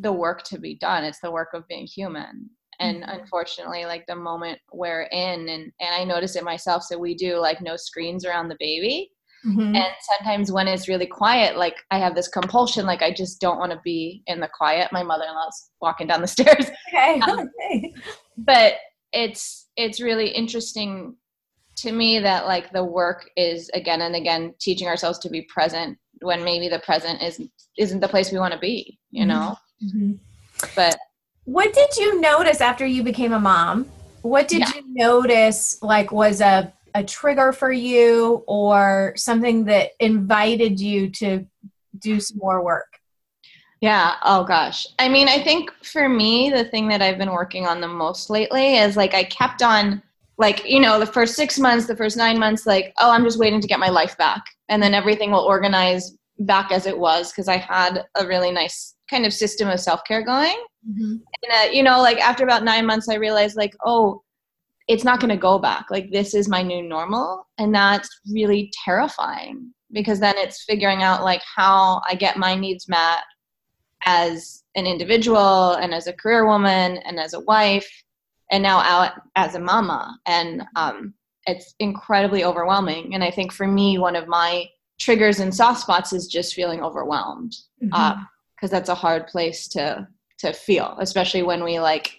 the 0.00 0.12
work 0.12 0.42
to 0.42 0.58
be 0.58 0.74
done 0.76 1.04
it's 1.04 1.20
the 1.20 1.30
work 1.30 1.48
of 1.54 1.66
being 1.68 1.86
human 1.86 2.48
and 2.80 3.02
Mhm. 3.02 3.20
unfortunately 3.20 3.84
like 3.84 4.04
the 4.06 4.16
moment 4.16 4.58
we're 4.72 5.04
in 5.04 5.48
and 5.48 5.72
and 5.80 5.94
i 5.94 6.04
notice 6.04 6.36
it 6.36 6.44
myself 6.44 6.82
so 6.82 6.98
we 6.98 7.14
do 7.14 7.38
like 7.38 7.60
no 7.60 7.76
screens 7.76 8.24
around 8.24 8.48
the 8.48 8.56
baby 8.58 9.10
Mhm. 9.46 9.76
and 9.76 9.92
sometimes 10.00 10.50
when 10.50 10.66
it's 10.66 10.88
really 10.88 11.06
quiet 11.06 11.56
like 11.56 11.76
i 11.90 11.98
have 11.98 12.14
this 12.14 12.28
compulsion 12.28 12.84
like 12.84 13.02
i 13.02 13.12
just 13.12 13.40
don't 13.40 13.58
want 13.58 13.70
to 13.72 13.80
be 13.84 14.22
in 14.26 14.40
the 14.40 14.48
quiet 14.52 14.90
my 14.92 15.02
mother-in-law's 15.02 15.70
walking 15.80 16.06
down 16.06 16.20
the 16.20 16.26
stairs 16.36 16.66
okay. 16.88 17.20
um, 17.20 17.38
okay. 17.40 17.94
but 18.38 18.74
it's 19.12 19.68
it's 19.76 20.00
really 20.00 20.28
interesting 20.28 21.14
to 21.76 21.92
me 21.92 22.18
that 22.18 22.46
like 22.46 22.72
the 22.72 22.82
work 22.84 23.30
is 23.36 23.70
again 23.74 24.00
and 24.00 24.16
again 24.16 24.54
teaching 24.60 24.88
ourselves 24.88 25.18
to 25.20 25.28
be 25.30 25.42
present 25.42 25.96
when 26.26 26.44
maybe 26.44 26.68
the 26.68 26.80
present 26.80 27.22
isn't 27.22 27.50
isn't 27.78 28.00
the 28.00 28.08
place 28.08 28.30
we 28.32 28.38
want 28.38 28.52
to 28.52 28.58
be 28.58 28.98
you 29.10 29.24
Mhm. 29.24 29.28
know 29.28 29.56
Mhm. 29.82 30.18
but 30.74 30.98
What 31.44 31.72
did 31.72 31.96
you 31.96 32.20
notice 32.20 32.60
after 32.60 32.84
you 32.84 33.04
became 33.04 33.32
a 33.32 33.38
mom? 33.38 33.86
What 34.22 34.48
did 34.48 34.58
Yeah. 34.62 34.72
you 34.74 34.82
notice 34.86 35.80
like 35.80 36.10
was 36.10 36.40
a, 36.40 36.72
a 36.92 37.04
trigger 37.04 37.52
for 37.52 37.70
you 37.70 38.42
or 38.48 39.12
something 39.16 39.64
that 39.66 39.90
invited 40.00 40.80
you 40.80 41.08
to 41.20 41.46
do 42.08 42.18
some 42.20 42.38
more 42.38 42.62
work? 42.64 42.88
yeah 43.82 44.14
oh 44.24 44.42
gosh 44.42 44.86
i 44.98 45.06
mean 45.06 45.28
i 45.28 45.38
think 45.48 45.70
for 45.84 46.08
me 46.08 46.48
the 46.50 46.64
thing 46.64 46.88
that 46.88 47.02
i've 47.02 47.18
been 47.18 47.30
working 47.30 47.66
on 47.66 47.78
the 47.82 47.86
most 48.04 48.30
lately 48.30 48.78
is 48.78 48.96
like 48.96 49.12
i 49.12 49.22
kept 49.24 49.62
on 49.62 50.02
like 50.38 50.64
you 50.68 50.80
know 50.80 50.98
the 50.98 51.06
first 51.06 51.34
six 51.34 51.58
months 51.58 51.86
the 51.86 51.96
first 51.96 52.16
nine 52.16 52.38
months 52.38 52.66
like 52.66 52.92
oh 52.98 53.10
i'm 53.10 53.24
just 53.24 53.38
waiting 53.38 53.60
to 53.60 53.68
get 53.68 53.78
my 53.80 53.88
life 53.88 54.16
back. 54.18 54.42
And 54.68 54.82
then 54.82 54.94
everything 54.94 55.30
will 55.30 55.40
organize 55.40 56.16
back 56.40 56.70
as 56.72 56.86
it 56.86 56.98
was 56.98 57.32
because 57.32 57.48
i 57.48 57.56
had 57.56 58.04
a 58.16 58.26
really 58.26 58.50
nice 58.50 58.94
kind 59.08 59.24
of 59.24 59.32
system 59.32 59.68
of 59.68 59.80
self-care 59.80 60.24
going. 60.24 60.62
And 61.42 61.52
uh, 61.52 61.72
you 61.72 61.82
know 61.82 62.00
like 62.00 62.18
after 62.18 62.44
about 62.44 62.64
nine 62.64 62.86
months 62.86 63.08
i 63.08 63.14
realized 63.14 63.56
like 63.56 63.74
oh 63.84 64.22
it's 64.88 65.02
not 65.02 65.18
going 65.18 65.30
to 65.30 65.36
go 65.36 65.58
back. 65.58 65.86
Like 65.90 66.12
this 66.12 66.32
is 66.32 66.48
my 66.48 66.62
new 66.62 66.80
normal. 66.80 67.44
And 67.58 67.74
that's 67.74 68.08
really 68.32 68.70
terrifying 68.84 69.74
because 69.92 70.20
then 70.20 70.34
it's 70.36 70.64
figuring 70.64 71.02
out 71.02 71.22
like 71.22 71.42
how 71.54 72.00
i 72.08 72.14
get 72.14 72.36
my 72.36 72.54
needs 72.54 72.88
met 72.88 73.20
as 74.04 74.64
an 74.74 74.86
individual 74.86 75.74
and 75.74 75.94
as 75.94 76.06
a 76.06 76.12
career 76.12 76.46
woman 76.46 76.98
and 76.98 77.18
as 77.18 77.34
a 77.34 77.40
wife 77.40 77.88
and 78.50 78.62
now 78.62 78.78
out 78.78 79.12
as 79.34 79.54
a 79.54 79.60
mama. 79.60 80.18
And 80.26 80.62
um, 80.76 81.14
it's 81.46 81.74
incredibly 81.78 82.44
overwhelming. 82.44 83.14
And 83.14 83.22
i 83.22 83.30
think 83.30 83.52
for 83.52 83.66
me 83.66 83.98
one 83.98 84.16
of 84.16 84.28
my 84.28 84.68
triggers 84.98 85.40
and 85.40 85.54
soft 85.54 85.80
spots 85.80 86.12
is 86.12 86.26
just 86.26 86.54
feeling 86.54 86.82
overwhelmed 86.82 87.54
because 87.80 88.70
that's 88.70 88.88
a 88.88 88.94
hard 88.94 89.26
place 89.26 89.68
to 89.68 90.08
to 90.38 90.52
feel 90.52 90.96
especially 91.00 91.42
when 91.42 91.62
we 91.62 91.78
like 91.78 92.18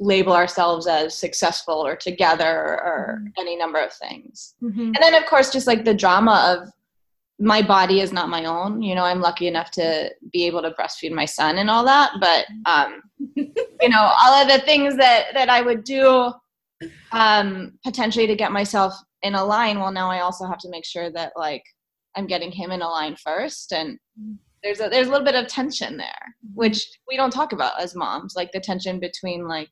label 0.00 0.32
ourselves 0.32 0.86
as 0.86 1.16
successful 1.18 1.74
or 1.74 1.96
together 1.96 2.46
or 2.88 3.22
any 3.36 3.56
number 3.56 3.80
of 3.80 3.92
things. 3.92 4.54
Mhm. 4.62 4.86
and 4.94 4.96
then 5.00 5.14
of 5.14 5.26
course 5.26 5.50
just 5.50 5.66
like 5.66 5.84
the 5.84 5.94
drama 5.94 6.36
of 6.60 6.68
my 7.40 7.62
body 7.62 8.00
is 8.00 8.12
not 8.12 8.28
my 8.28 8.44
own. 8.44 8.82
You 8.82 8.94
know 8.96 9.04
i'm 9.04 9.20
lucky 9.20 9.46
enough 9.46 9.70
to 9.72 10.10
be 10.32 10.44
able 10.46 10.62
to 10.62 10.72
breastfeed 10.72 11.12
my 11.12 11.24
son 11.24 11.58
and 11.58 11.70
all 11.70 11.84
that 11.84 12.12
but 12.20 12.46
um 12.66 13.02
you 13.80 13.88
know 13.88 14.12
all 14.22 14.34
of 14.34 14.48
the 14.48 14.58
things 14.60 14.96
that 14.96 15.26
that 15.34 15.48
i 15.48 15.60
would 15.60 15.84
do 15.84 16.32
um 17.12 17.72
potentially 17.84 18.26
to 18.26 18.36
get 18.36 18.52
myself 18.52 18.94
in 19.22 19.34
a 19.34 19.44
line 19.44 19.78
well 19.78 19.92
now 19.92 20.10
i 20.10 20.20
also 20.20 20.46
have 20.46 20.58
to 20.58 20.70
make 20.70 20.84
sure 20.84 21.10
that 21.10 21.32
like 21.36 21.64
i'm 22.16 22.26
getting 22.26 22.52
him 22.52 22.70
in 22.70 22.82
a 22.82 22.88
line 22.88 23.16
first 23.16 23.72
and 23.72 23.98
there's 24.62 24.80
a 24.80 24.88
there's 24.88 25.06
a 25.06 25.10
little 25.10 25.24
bit 25.24 25.34
of 25.34 25.46
tension 25.46 25.96
there 25.96 26.34
which 26.54 26.88
we 27.08 27.16
don't 27.16 27.32
talk 27.32 27.52
about 27.52 27.80
as 27.80 27.94
moms 27.94 28.34
like 28.36 28.52
the 28.52 28.60
tension 28.60 28.98
between 28.98 29.46
like 29.46 29.70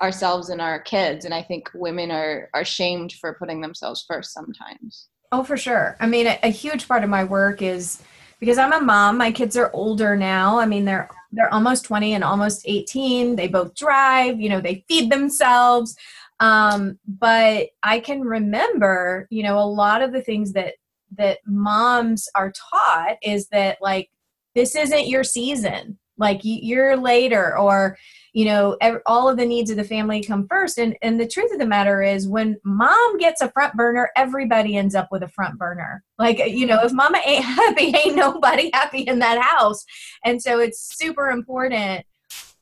ourselves 0.00 0.48
and 0.48 0.60
our 0.60 0.80
kids 0.80 1.24
and 1.24 1.34
i 1.34 1.42
think 1.42 1.70
women 1.74 2.10
are 2.10 2.48
are 2.54 2.64
shamed 2.64 3.12
for 3.14 3.34
putting 3.34 3.60
themselves 3.60 4.04
first 4.08 4.32
sometimes 4.32 5.08
Oh, 5.30 5.42
for 5.44 5.56
sure. 5.56 5.96
I 6.00 6.06
mean, 6.06 6.26
a, 6.26 6.38
a 6.42 6.48
huge 6.48 6.88
part 6.88 7.04
of 7.04 7.10
my 7.10 7.24
work 7.24 7.60
is 7.60 8.02
because 8.40 8.58
I'm 8.58 8.72
a 8.72 8.80
mom. 8.80 9.18
My 9.18 9.30
kids 9.30 9.56
are 9.56 9.70
older 9.74 10.16
now. 10.16 10.58
I 10.58 10.66
mean, 10.66 10.84
they're 10.84 11.10
they're 11.32 11.52
almost 11.52 11.84
20 11.84 12.14
and 12.14 12.24
almost 12.24 12.62
18. 12.64 13.36
They 13.36 13.48
both 13.48 13.74
drive. 13.74 14.40
You 14.40 14.48
know, 14.48 14.60
they 14.60 14.84
feed 14.88 15.10
themselves. 15.10 15.96
Um, 16.40 16.98
but 17.06 17.68
I 17.82 18.00
can 18.00 18.20
remember, 18.20 19.26
you 19.30 19.42
know, 19.42 19.58
a 19.58 19.66
lot 19.66 20.02
of 20.02 20.12
the 20.12 20.22
things 20.22 20.52
that 20.52 20.74
that 21.16 21.38
moms 21.46 22.28
are 22.34 22.52
taught 22.52 23.16
is 23.22 23.48
that 23.48 23.78
like 23.80 24.10
this 24.54 24.76
isn't 24.76 25.08
your 25.08 25.24
season. 25.24 25.98
Like 26.18 26.40
you're 26.42 26.96
later, 26.96 27.56
or 27.56 27.96
you 28.32 28.44
know 28.44 28.76
all 29.06 29.28
of 29.28 29.36
the 29.36 29.46
needs 29.46 29.70
of 29.70 29.76
the 29.76 29.84
family 29.84 30.22
come 30.22 30.46
first. 30.48 30.78
And 30.78 30.96
and 31.02 31.20
the 31.20 31.26
truth 31.26 31.52
of 31.52 31.58
the 31.58 31.66
matter 31.66 32.02
is 32.02 32.28
when 32.28 32.56
mom 32.64 33.18
gets 33.18 33.40
a 33.40 33.50
front 33.50 33.74
burner 33.74 34.10
everybody 34.16 34.76
ends 34.76 34.94
up 34.94 35.08
with 35.10 35.22
a 35.22 35.28
front 35.28 35.58
burner. 35.58 36.04
Like 36.18 36.38
you 36.38 36.66
know 36.66 36.80
if 36.82 36.92
mama 36.92 37.20
ain't 37.24 37.44
happy 37.44 37.94
ain't 37.96 38.16
nobody 38.16 38.70
happy 38.72 39.00
in 39.00 39.18
that 39.20 39.40
house. 39.40 39.84
And 40.24 40.42
so 40.42 40.58
it's 40.58 40.96
super 40.96 41.30
important 41.30 42.04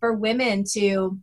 for 0.01 0.13
women 0.13 0.65
to 0.73 1.19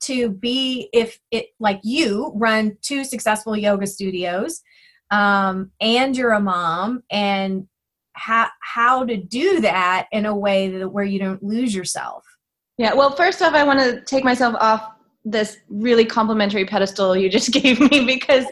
to 0.00 0.30
be 0.30 0.88
if 0.92 1.18
it 1.30 1.48
like 1.58 1.80
you 1.82 2.32
run 2.34 2.76
two 2.82 3.04
successful 3.04 3.56
yoga 3.56 3.86
studios 3.86 4.62
um, 5.10 5.72
and 5.80 6.16
you're 6.16 6.32
a 6.32 6.40
mom 6.40 7.02
and 7.10 7.66
how 8.12 8.48
how 8.60 9.04
to 9.04 9.16
do 9.16 9.60
that 9.60 10.06
in 10.12 10.26
a 10.26 10.34
way 10.34 10.68
that 10.68 10.88
where 10.88 11.04
you 11.04 11.18
don't 11.18 11.42
lose 11.42 11.74
yourself 11.74 12.24
Yeah, 12.78 12.94
well, 12.94 13.14
first 13.14 13.42
off, 13.42 13.54
I 13.54 13.64
want 13.64 13.78
to 13.80 14.00
take 14.02 14.24
myself 14.24 14.54
off 14.58 14.92
this 15.24 15.58
really 15.68 16.04
complimentary 16.04 16.64
pedestal 16.64 17.16
you 17.16 17.28
just 17.28 17.52
gave 17.62 17.78
me 17.78 18.04
because, 18.04 18.46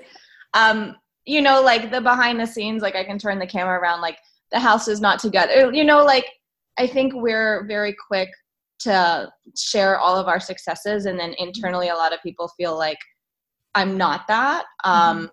um, 0.54 0.96
you 1.24 1.40
know, 1.42 1.62
like 1.62 1.90
the 1.90 2.00
behind 2.00 2.38
the 2.40 2.46
scenes, 2.46 2.82
like 2.82 2.94
I 2.94 3.04
can 3.04 3.18
turn 3.18 3.38
the 3.38 3.46
camera 3.46 3.78
around, 3.78 4.00
like 4.00 4.18
the 4.52 4.58
house 4.58 4.88
is 4.88 5.00
not 5.00 5.18
together. 5.18 5.72
You 5.72 5.84
know, 5.84 6.04
like 6.04 6.26
I 6.78 6.86
think 6.86 7.12
we're 7.14 7.66
very 7.66 7.94
quick 8.06 8.30
to 8.80 9.30
share 9.56 9.98
all 9.98 10.16
of 10.16 10.28
our 10.28 10.40
successes, 10.40 11.06
and 11.06 11.18
then 11.18 11.34
internally, 11.38 11.88
a 11.88 11.94
lot 11.94 12.12
of 12.12 12.22
people 12.22 12.48
feel 12.56 12.76
like 12.76 12.98
I'm 13.74 13.96
not 13.96 14.26
that. 14.28 14.64
Um, 14.84 15.30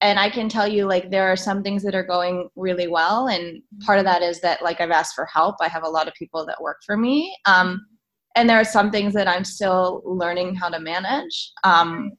and 0.00 0.18
I 0.18 0.30
can 0.30 0.48
tell 0.48 0.68
you, 0.68 0.86
like, 0.86 1.10
there 1.10 1.26
are 1.26 1.36
some 1.36 1.62
things 1.62 1.82
that 1.82 1.94
are 1.94 2.04
going 2.04 2.48
really 2.56 2.86
well, 2.86 3.28
and 3.28 3.62
part 3.84 3.98
of 3.98 4.04
that 4.04 4.22
is 4.22 4.40
that, 4.40 4.62
like, 4.62 4.80
I've 4.80 4.90
asked 4.90 5.14
for 5.14 5.26
help. 5.26 5.56
I 5.60 5.68
have 5.68 5.84
a 5.84 5.88
lot 5.88 6.08
of 6.08 6.14
people 6.14 6.46
that 6.46 6.62
work 6.62 6.78
for 6.86 6.96
me. 6.96 7.36
Um, 7.46 7.84
and 8.36 8.48
there 8.48 8.60
are 8.60 8.64
some 8.64 8.90
things 8.90 9.14
that 9.14 9.26
I'm 9.26 9.44
still 9.44 10.02
learning 10.04 10.54
how 10.54 10.68
to 10.68 10.78
manage. 10.78 11.52
Um, 11.64 12.12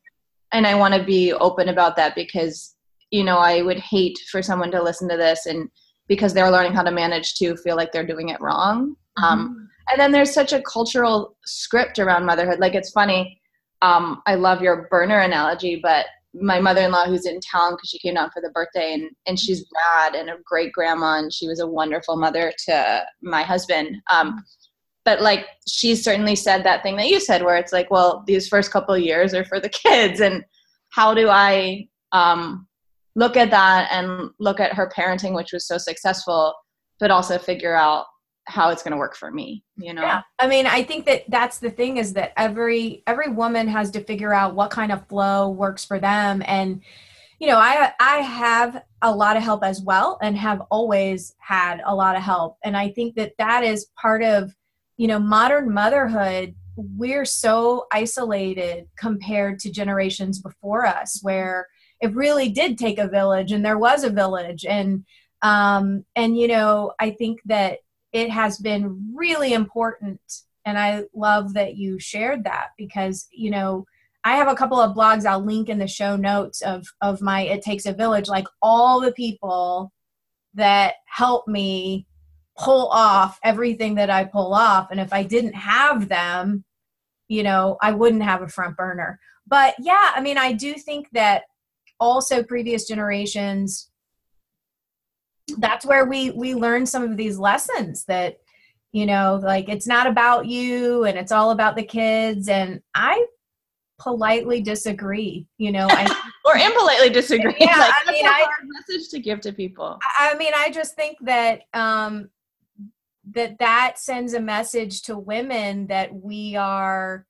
and 0.52 0.68
I 0.68 0.76
want 0.76 0.94
to 0.96 1.04
be 1.04 1.32
open 1.32 1.70
about 1.70 1.96
that 1.96 2.16
because 2.16 2.76
you 3.12 3.24
know 3.24 3.38
i 3.38 3.62
would 3.62 3.80
hate 3.80 4.18
for 4.32 4.42
someone 4.42 4.72
to 4.72 4.82
listen 4.82 5.08
to 5.10 5.18
this 5.18 5.46
and 5.46 5.70
because 6.08 6.34
they're 6.34 6.52
learning 6.52 6.74
how 6.74 6.84
to 6.84 6.92
manage 6.92 7.36
to 7.36 7.56
feel 7.58 7.76
like 7.76 7.92
they're 7.92 8.06
doing 8.06 8.30
it 8.30 8.42
wrong 8.42 8.96
um, 9.18 9.24
mm-hmm. 9.24 9.34
um, 9.34 9.70
and 9.92 10.00
then 10.00 10.12
there's 10.12 10.34
such 10.34 10.54
a 10.54 10.62
cultural 10.62 11.36
script 11.46 12.00
around 12.00 12.26
motherhood 12.26 12.60
like 12.60 12.76
it's 12.76 12.92
funny 12.92 13.42
um, 13.82 14.22
i 14.26 14.36
love 14.36 14.62
your 14.62 14.88
burner 14.90 15.20
analogy 15.20 15.80
but 15.82 16.06
my 16.42 16.60
mother-in-law 16.60 17.06
who's 17.06 17.26
in 17.26 17.40
town 17.40 17.74
because 17.74 17.90
she 17.90 18.00
came 18.00 18.16
down 18.16 18.30
for 18.32 18.42
the 18.42 18.50
birthday 18.52 18.94
and, 18.94 19.10
and 19.28 19.40
she's 19.40 19.66
rad 19.76 20.16
and 20.16 20.30
a 20.30 20.38
great 20.46 20.72
grandma 20.72 21.20
and 21.20 21.34
she 21.34 21.48
was 21.48 21.60
a 21.60 21.68
wonderful 21.68 22.16
mother 22.16 22.52
to 22.66 23.06
my 23.22 23.44
husband. 23.44 23.96
Um, 24.12 24.44
but 25.06 25.22
like 25.22 25.48
she 25.68 25.96
certainly 25.96 26.36
said 26.36 26.64
that 26.64 26.84
thing 26.84 26.96
that 26.98 27.08
you 27.08 27.20
said 27.20 27.44
where 27.44 27.58
it's 27.58 27.74
like 27.74 27.90
well 27.90 28.24
these 28.28 28.48
first 28.48 28.72
couple 28.72 28.98
years 28.98 29.34
are 29.34 29.46
for 29.46 29.60
the 29.60 29.70
kids 29.84 30.20
and 30.20 30.44
how 30.90 31.14
do 31.14 31.30
i 31.30 31.88
um, 32.12 32.68
look 33.16 33.38
at 33.38 33.52
that 33.52 33.90
and 33.92 34.30
look 34.40 34.60
at 34.60 34.74
her 34.74 34.92
parenting 34.96 35.36
which 35.36 35.54
was 35.54 35.66
so 35.66 35.78
successful 35.78 36.54
but 37.00 37.12
also 37.12 37.38
figure 37.38 37.76
out 37.76 38.06
how 38.50 38.70
it's 38.70 38.84
going 38.84 38.92
to 38.92 38.98
work 38.98 39.16
for 39.16 39.32
me 39.32 39.64
you 39.80 39.94
know? 39.94 40.02
Yeah. 40.02 40.22
I 40.40 40.48
mean 40.48 40.68
i 40.68 40.84
think 40.84 41.06
that 41.06 41.24
that's 41.30 41.60
the 41.60 41.70
thing 41.70 41.98
is 41.98 42.14
that 42.14 42.34
every 42.38 43.04
every 43.08 43.30
woman 43.30 43.68
has 43.68 43.92
to 43.92 44.04
figure 44.04 44.34
out 44.34 44.56
what 44.56 44.72
kind 44.72 44.92
of 44.92 45.08
flow 45.08 45.50
works 45.50 45.86
for 45.86 46.00
them. 46.00 46.44
And 46.46 46.82
you 47.40 47.48
know 47.48 47.58
i 47.58 47.92
i 48.00 48.18
have 48.18 48.84
a 49.02 49.16
lot 49.16 49.38
of 49.38 49.44
help 49.44 49.64
as 49.64 49.82
well 49.82 50.18
and 50.22 50.38
have 50.38 50.62
always 50.70 51.36
had 51.40 51.82
a 51.86 51.96
lot 51.96 52.16
of 52.16 52.22
help. 52.22 52.58
And 52.64 52.76
i 52.76 52.90
think 52.90 53.16
that 53.16 53.34
that 53.38 53.64
is 53.64 53.88
part 54.00 54.24
of 54.24 54.54
you 54.98 55.08
know 55.08 55.20
modern 55.20 55.74
motherhood 55.74 56.56
we're 56.76 57.26
so 57.26 57.88
isolated 57.92 58.88
compared 58.98 59.60
to 59.60 59.70
generations 59.72 60.40
before 60.40 60.86
us 60.86 61.20
where 61.22 61.68
it 62.02 62.16
really 62.16 62.48
did 62.48 62.78
take 62.78 62.98
a 62.98 63.08
village 63.08 63.52
and 63.52 63.66
there 63.66 63.78
was 63.78 64.04
a 64.06 64.10
village. 64.10 64.66
And 64.66 65.06
um 65.42 66.06
and 66.18 66.38
you 66.38 66.50
know 66.50 66.92
i 67.00 67.12
think 67.12 67.40
that 67.46 67.80
it 68.12 68.30
has 68.30 68.58
been 68.58 69.14
really 69.16 69.54
important 69.54 70.20
and 70.66 70.78
i 70.78 71.04
love 71.14 71.54
that 71.54 71.76
you 71.76 72.00
shared 72.00 72.44
that 72.44 72.70
because 72.78 73.28
you 73.32 73.50
know 73.50 73.86
i 74.24 74.36
have 74.36 74.48
a 74.48 74.56
couple 74.56 74.80
of 74.80 74.96
blogs 74.96 75.26
i'll 75.26 75.44
link 75.44 75.70
in 75.70 75.80
the 75.80 75.88
show 75.88 76.16
notes 76.16 76.62
of 76.62 76.86
of 77.02 77.22
my 77.22 77.42
it 77.42 77.62
takes 77.62 77.86
a 77.86 77.94
village 77.94 78.28
like 78.28 78.48
all 78.62 79.00
the 79.00 79.14
people 79.14 79.92
that 80.54 80.96
help 81.06 81.48
me 81.48 82.06
pull 82.58 82.88
off 82.88 83.40
everything 83.44 83.96
that 83.96 84.10
i 84.10 84.24
pull 84.24 84.54
off 84.54 84.90
and 84.92 85.00
if 85.00 85.14
i 85.14 85.24
didn't 85.24 85.54
have 85.54 86.10
them 86.10 86.64
you 87.28 87.44
know 87.44 87.78
i 87.82 87.92
wouldn't 87.92 88.24
have 88.24 88.42
a 88.42 88.48
front 88.48 88.76
burner. 88.76 89.20
But 89.48 89.76
yeah 89.80 90.12
i 90.14 90.22
mean 90.22 90.38
i 90.38 90.52
do 90.52 90.74
think 90.74 91.08
that 91.14 91.44
also 92.00 92.44
previous 92.44 92.88
generations 92.88 93.89
that's 95.58 95.86
where 95.86 96.06
we 96.06 96.32
we 96.32 96.56
learn 96.56 96.86
some 96.86 97.04
of 97.04 97.18
these 97.18 97.38
lessons 97.38 98.06
that 98.06 98.38
you 98.92 99.06
know 99.06 99.40
like 99.44 99.70
it's 99.70 99.88
not 99.88 100.08
about 100.08 100.46
you 100.46 101.04
and 101.06 101.18
it's 101.18 101.32
all 101.32 101.52
about 101.52 101.76
the 101.76 101.84
kids. 101.84 102.50
And 102.50 102.82
i 102.96 103.26
politely 104.00 104.62
disagree 104.62 105.46
you 105.58 105.74
know 105.74 105.86
I, 105.90 106.06
or 106.46 106.56
impolitely 106.56 107.10
disagree. 107.10 107.56
Yeah 107.60 107.78
like, 107.78 107.94
i 108.08 108.12
mean 108.12 108.26
i 108.26 108.48
message 108.64 109.10
to 109.10 109.20
give 109.20 109.42
to 109.42 109.52
people. 109.52 110.00
I 110.18 110.36
mean 110.36 110.54
i 110.56 110.72
just 110.72 110.96
think 110.96 111.18
that 111.22 111.64
um 111.74 112.30
that 113.32 113.60
that 113.60 114.00
sends 114.00 114.34
a 114.34 114.40
message 114.40 115.04
to 115.04 115.18
women 115.18 115.88
that 115.88 116.14
we 116.14 116.56
are 116.56 117.26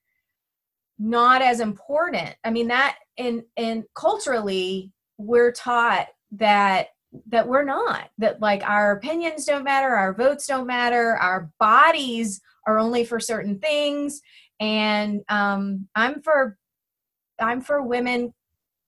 not 0.97 1.41
as 1.41 1.61
important. 1.61 2.35
I 2.43 2.51
mean 2.51 2.67
that 2.67 2.97
in 3.17 3.43
in 3.55 3.85
culturally 3.95 4.91
we're 5.17 5.51
taught 5.51 6.07
that 6.33 6.87
that 7.27 7.47
we're 7.47 7.63
not 7.63 8.09
that 8.17 8.39
like 8.39 8.63
our 8.63 8.91
opinions 8.91 9.45
don't 9.45 9.63
matter 9.63 9.95
our 9.95 10.13
votes 10.13 10.45
don't 10.45 10.67
matter 10.67 11.15
our 11.17 11.49
bodies 11.59 12.39
are 12.67 12.77
only 12.77 13.03
for 13.03 13.19
certain 13.19 13.59
things. 13.59 14.21
And 14.59 15.21
um 15.29 15.87
i'm 15.95 16.21
for 16.21 16.57
i'm 17.39 17.61
for 17.61 17.81
women 17.81 18.33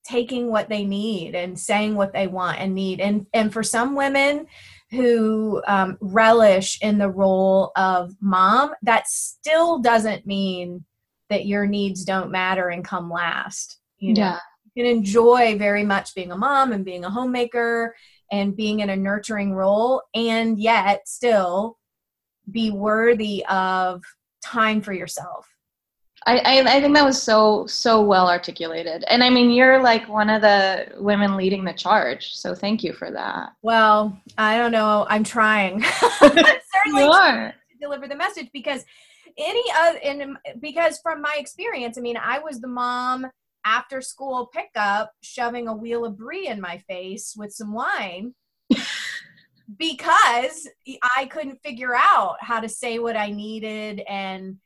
taking 0.04 0.48
what 0.48 0.70
they 0.70 0.84
need 0.84 1.36
and 1.36 1.60
saying 1.60 1.96
what 1.96 2.14
they 2.14 2.28
want 2.28 2.60
and 2.60 2.74
need. 2.76 3.00
And 3.00 3.26
and 3.34 3.54
for 3.54 3.64
some 3.64 3.96
women 3.96 4.48
who 4.90 5.62
um, 5.68 5.98
relish 6.02 6.78
in 6.82 6.98
the 6.98 7.10
role 7.10 7.72
of 7.78 8.14
mom 8.20 8.72
that 8.82 9.08
still 9.08 9.80
doesn't 9.80 10.26
mean 10.26 10.84
that 11.30 11.46
your 11.46 11.66
needs 11.66 12.04
don't 12.04 12.30
matter 12.30 12.68
and 12.68 12.84
come 12.84 13.10
last 13.10 13.82
you 14.02 14.14
know? 14.14 14.22
Yeah. 14.22 14.40
Can 14.76 14.86
enjoy 14.86 15.58
very 15.58 15.84
much 15.84 16.16
being 16.16 16.32
a 16.32 16.38
mom 16.38 16.72
and 16.72 16.86
being 16.86 17.04
a 17.04 17.10
homemaker 17.10 17.96
and 18.32 18.56
being 18.56 18.80
in 18.80 18.90
a 18.90 18.96
nurturing 18.96 19.54
role 19.54 20.02
and 20.16 20.60
yet 20.60 21.08
still 21.08 21.78
be 22.50 22.72
worthy 22.72 23.46
of 23.50 24.04
time 24.44 24.82
for 24.82 24.94
yourself. 24.94 25.48
I, 26.26 26.38
I, 26.38 26.78
I 26.78 26.82
think 26.82 26.94
that 26.96 27.06
was 27.06 27.22
so 27.22 27.66
so 27.66 28.02
well 28.02 28.30
articulated. 28.30 29.04
And 29.08 29.24
i 29.24 29.30
mean 29.30 29.50
you're 29.50 29.82
like 29.82 30.08
one 30.08 30.30
of 30.30 30.42
the 30.42 30.88
women 30.98 31.36
leading 31.36 31.64
the 31.64 31.74
charge 31.74 32.36
so 32.36 32.54
thank 32.54 32.84
you 32.84 32.94
for 32.94 33.12
that. 33.12 33.54
Well 33.62 34.18
i 34.38 34.58
don't 34.58 34.72
know. 34.72 35.06
I'm 35.10 35.24
trying. 35.24 35.82
Certainly 36.20 37.04
you 37.04 37.12
are. 37.12 37.54
to 37.72 37.78
deliver 37.80 38.08
the 38.08 38.16
message 38.16 38.50
because 38.54 38.86
any 39.38 39.64
other 39.76 40.00
and 40.04 40.38
because 40.60 41.00
from 41.00 41.22
my 41.22 41.36
experience 41.38 41.98
i 41.98 42.02
mean 42.02 42.18
i 42.18 42.38
was 42.38 42.60
the 42.60 42.68
mom 42.68 43.26
after 43.66 44.02
school 44.02 44.50
pickup 44.54 45.12
shoving 45.22 45.68
a 45.68 45.76
wheel 45.76 46.06
of 46.06 46.18
brie 46.18 46.48
in 46.48 46.60
my 46.60 46.78
face 46.90 47.34
with 47.38 47.52
some 47.52 47.74
wine 47.74 48.34
because 49.78 50.68
I 51.16 51.26
couldn't 51.26 51.62
figure 51.64 51.96
out 51.96 52.38
how 52.40 52.60
to 52.60 52.70
say 52.70 53.00
what 53.00 53.16
I 53.16 53.32
needed 53.32 54.02
and 54.08 54.58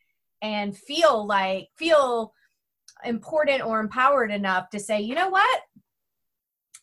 and 0.42 0.78
feel 0.78 1.26
like 1.26 1.70
feel 1.78 2.34
important 3.04 3.64
or 3.64 3.80
empowered 3.80 4.32
enough 4.32 4.70
to 4.72 4.80
say, 4.80 5.02
you 5.02 5.16
know 5.16 5.30
what? 5.30 5.62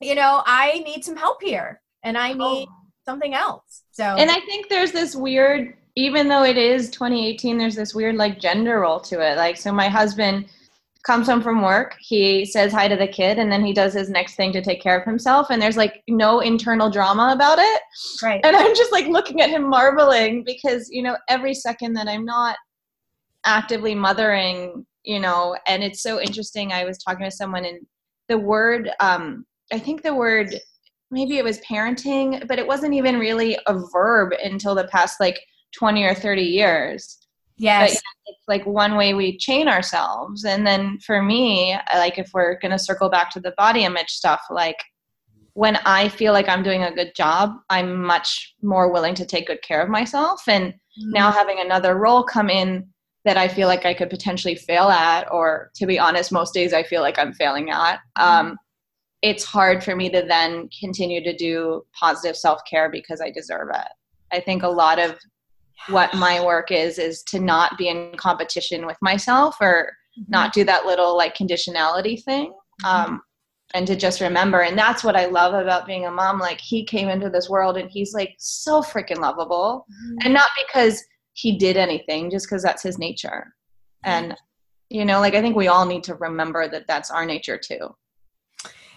You 0.01 0.15
know, 0.15 0.43
I 0.45 0.81
need 0.81 1.05
some 1.05 1.17
help 1.17 1.43
here 1.43 1.81
and 2.03 2.19
I 2.19 2.33
oh. 2.33 2.35
need 2.35 2.69
oh. 2.69 2.87
something 3.05 3.35
else. 3.35 3.83
So 3.93 4.05
And 4.05 4.31
I 4.31 4.41
think 4.41 4.69
there's 4.69 4.93
this 4.93 5.15
weird 5.15 5.77
even 5.95 6.27
though 6.27 6.43
it 6.43 6.57
is 6.57 6.89
2018 6.91 7.59
there's 7.59 7.77
this 7.77 7.95
weird 7.95 8.17
like 8.17 8.41
gender 8.41 8.81
role 8.81 9.01
to 9.01 9.21
it. 9.21 9.37
Like 9.37 9.57
so 9.57 9.73
my 9.73 9.89
husband 9.89 10.47
comes 11.05 11.27
home 11.27 11.43
from 11.43 11.63
work, 11.63 11.97
he 11.99 12.45
says 12.45 12.73
hi 12.73 12.87
to 12.87 12.97
the 12.97 13.09
kid, 13.09 13.39
and 13.39 13.51
then 13.51 13.65
he 13.65 13.73
does 13.73 13.93
his 13.93 14.09
next 14.09 14.37
thing 14.37 14.53
to 14.53 14.63
take 14.63 14.81
care 14.81 14.99
of 14.99 15.05
himself. 15.05 15.49
And 15.51 15.61
there's 15.61 15.77
like 15.77 16.03
no 16.09 16.41
internal 16.41 16.91
drama 16.91 17.33
about 17.35 17.59
it. 17.59 17.81
Right. 18.23 18.41
And 18.45 18.57
I'm 18.57 18.75
just 18.75 18.93
like 18.93 19.07
looking 19.07 19.41
at 19.41 19.51
him 19.51 19.69
marveling 19.69 20.45
because, 20.45 20.89
you 20.91 21.03
know, 21.03 21.17
every 21.29 21.55
second 21.55 21.95
that 21.95 22.09
I'm 22.09 22.25
not 22.25 22.57
actively 23.45 23.95
mothering, 23.95 24.87
you 25.03 25.19
know, 25.19 25.57
and 25.67 25.83
it's 25.83 26.03
so 26.03 26.21
interesting. 26.21 26.73
I 26.73 26.85
was 26.85 26.99
talking 26.99 27.25
to 27.25 27.31
someone 27.31 27.65
and 27.65 27.81
the 28.29 28.39
word, 28.39 28.91
um, 29.01 29.45
I 29.73 29.81
think 29.81 30.03
the 30.03 30.15
word, 30.15 30.55
maybe 31.11 31.39
it 31.39 31.45
was 31.45 31.59
parenting, 31.61 32.47
but 32.47 32.61
it 32.61 32.67
wasn't 32.67 32.95
even 32.95 33.19
really 33.19 33.59
a 33.67 33.81
verb 33.93 34.33
until 34.45 34.77
the 34.77 34.85
past 34.85 35.19
like 35.19 35.41
20 35.73 36.05
or 36.05 36.15
30 36.15 36.43
years 36.43 37.22
Yes. 37.63 37.95
But 37.95 38.03
it's 38.27 38.49
like 38.49 38.67
one 38.67 38.97
way 38.97 39.15
we 39.15 39.39
chain 39.39 39.69
ourselves. 39.69 40.45
And 40.45 40.67
then 40.67 40.99
for 40.99 41.23
me, 41.23 41.77
like 41.95 42.19
if 42.19 42.31
we're 42.35 42.59
going 42.59 42.73
to 42.73 42.79
circle 42.79 43.09
back 43.09 43.31
to 43.31 43.41
the 43.41 43.55
body 43.57 43.85
image 43.85 44.11
stuff, 44.11 44.41
like 44.51 44.77
when 45.55 45.77
I 45.85 46.09
feel 46.09 46.33
like 46.33 46.49
I'm 46.49 46.63
doing 46.63 46.83
a 46.83 46.95
good 46.95 47.13
job, 47.15 47.53
I'm 47.71 48.03
much 48.03 48.55
more 48.63 48.93
willing 48.93 49.15
to 49.15 49.27
take 49.27 49.47
good 49.47 49.63
care 49.63 49.81
of 49.81 49.89
myself. 49.89 50.43
And 50.49 50.73
mm-hmm. 50.73 51.11
now 51.13 51.31
having 51.31 51.61
another 51.61 51.95
role 51.97 52.25
come 52.25 52.51
in 52.51 52.89
that 53.25 53.37
I 53.37 53.47
feel 53.47 53.69
like 53.69 53.87
I 53.87 53.95
could 53.95 54.11
potentially 54.11 54.57
fail 54.57 54.89
at, 54.89 55.31
or 55.31 55.71
to 55.77 55.87
be 55.87 55.99
honest, 55.99 56.33
most 56.33 56.53
days 56.53 56.73
I 56.73 56.83
feel 56.83 57.03
like 57.03 57.19
I'm 57.19 57.33
failing 57.33 57.71
at. 57.71 58.01
Mm-hmm. 58.19 58.23
Um, 58.23 58.57
it's 59.23 59.45
hard 59.45 59.85
for 59.85 59.95
me 59.95 60.11
to 60.11 60.23
then 60.27 60.69
continue 60.81 61.23
to 61.23 61.37
do 61.37 61.85
positive 61.99 62.37
self 62.37 62.61
care 62.69 62.91
because 62.91 63.21
I 63.21 63.31
deserve 63.31 63.69
it. 63.73 63.89
I 64.33 64.41
think 64.41 64.65
a 64.65 64.69
lot 64.69 64.99
of 64.99 65.17
what 65.89 66.15
my 66.15 66.45
work 66.45 66.71
is 66.71 66.99
is 66.99 67.23
to 67.25 67.39
not 67.41 67.77
be 67.79 67.89
in 67.89 68.13
competition 68.17 68.87
with 68.87 68.97
myself 69.01 69.57
or 69.61 69.93
mm-hmm. 70.19 70.31
not 70.31 70.53
do 70.53 70.65
that 70.65 70.87
little 70.87 71.17
like 71.17 71.37
conditionality 71.37 72.23
thing 72.23 72.53
mm-hmm. 72.85 72.87
um, 72.87 73.23
and 73.75 73.87
to 73.87 73.97
just 73.97 74.21
remember 74.21 74.61
and 74.61 74.79
that's 74.79 75.03
what 75.03 75.17
i 75.17 75.27
love 75.27 75.55
about 75.55 75.87
being 75.87 76.07
a 76.07 76.11
mom 76.11 76.39
like 76.39 76.61
he 76.61 76.85
came 76.85 77.09
into 77.09 77.31
this 77.31 77.49
world 77.49 77.77
and 77.77 77.91
he's 77.91 78.13
like 78.13 78.35
so 78.39 78.83
freaking 78.83 79.19
lovable 79.19 79.87
mm-hmm. 79.91 80.17
and 80.25 80.35
not 80.35 80.51
because 80.67 81.03
he 81.35 81.59
did 81.59 81.77
anything 81.77 82.31
just 82.31 82.47
because 82.47 82.63
that's 82.63 82.83
his 82.83 82.99
nature 82.99 83.55
and 84.05 84.35
you 84.91 85.05
know 85.05 85.21
like 85.21 85.35
i 85.35 85.41
think 85.41 85.57
we 85.57 85.69
all 85.69 85.87
need 85.87 86.05
to 86.05 86.15
remember 86.17 86.69
that 86.69 86.87
that's 86.87 87.11
our 87.11 87.25
nature 87.25 87.59
too 87.59 87.95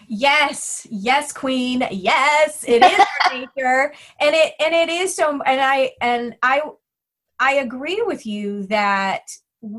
Yes, 0.08 0.86
yes, 0.90 1.32
queen. 1.32 1.86
Yes, 1.90 2.64
it 2.66 2.82
is 2.82 3.06
nature. 3.32 3.92
And 4.20 4.34
it 4.34 4.54
and 4.60 4.74
it 4.74 4.88
is 4.88 5.14
so 5.14 5.40
and 5.42 5.60
I 5.60 5.92
and 6.00 6.36
I 6.42 6.62
I 7.38 7.54
agree 7.54 8.02
with 8.06 8.26
you 8.26 8.66
that 8.66 9.22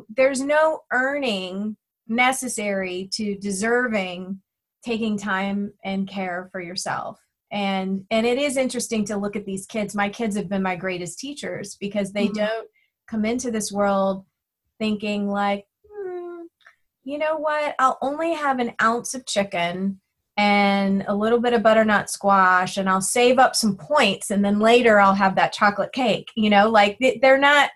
there's 0.10 0.42
no 0.42 0.82
earning 0.92 1.78
necessary 2.08 3.10
to 3.14 3.36
deserving 3.38 4.42
taking 4.84 5.18
time 5.18 5.74
and 5.84 6.08
care 6.08 6.48
for 6.52 6.62
yourself 6.62 7.20
and 7.52 8.06
and 8.12 8.26
it 8.26 8.38
is 8.38 8.58
interesting 8.58 9.06
to 9.06 9.18
look 9.18 9.36
at 9.36 9.46
these 9.46 9.66
kids 9.66 9.96
my 9.96 10.08
kids 10.10 10.36
have 10.36 10.50
been 10.50 10.64
my 10.64 10.76
greatest 10.76 11.20
teachers 11.20 11.76
because 11.80 12.12
they 12.12 12.26
mm-hmm. 12.28 12.46
don't 12.46 12.68
come 13.10 13.26
into 13.26 13.52
this 13.52 13.72
world 13.72 14.26
thinking 14.80 15.28
like 15.28 15.66
hmm, 15.90 16.44
you 17.04 17.18
know 17.18 17.38
what 17.38 17.76
i'll 17.80 17.98
only 18.02 18.34
have 18.34 18.60
an 18.60 18.74
ounce 18.82 19.14
of 19.14 19.26
chicken 19.26 20.00
and 20.38 21.04
a 21.08 21.16
little 21.16 21.40
bit 21.40 21.54
of 21.54 21.64
butternut 21.64 22.10
squash 22.10 22.78
and 22.78 22.90
i'll 22.90 23.02
save 23.02 23.40
up 23.40 23.56
some 23.56 23.76
points 23.76 24.32
and 24.32 24.46
then 24.46 24.60
later 24.60 25.00
i'll 25.00 25.16
have 25.16 25.36
that 25.36 25.52
chocolate 25.52 25.92
cake 25.92 26.30
you 26.36 26.50
know 26.50 26.70
like 26.70 26.98
they're 27.22 27.38
not 27.38 27.72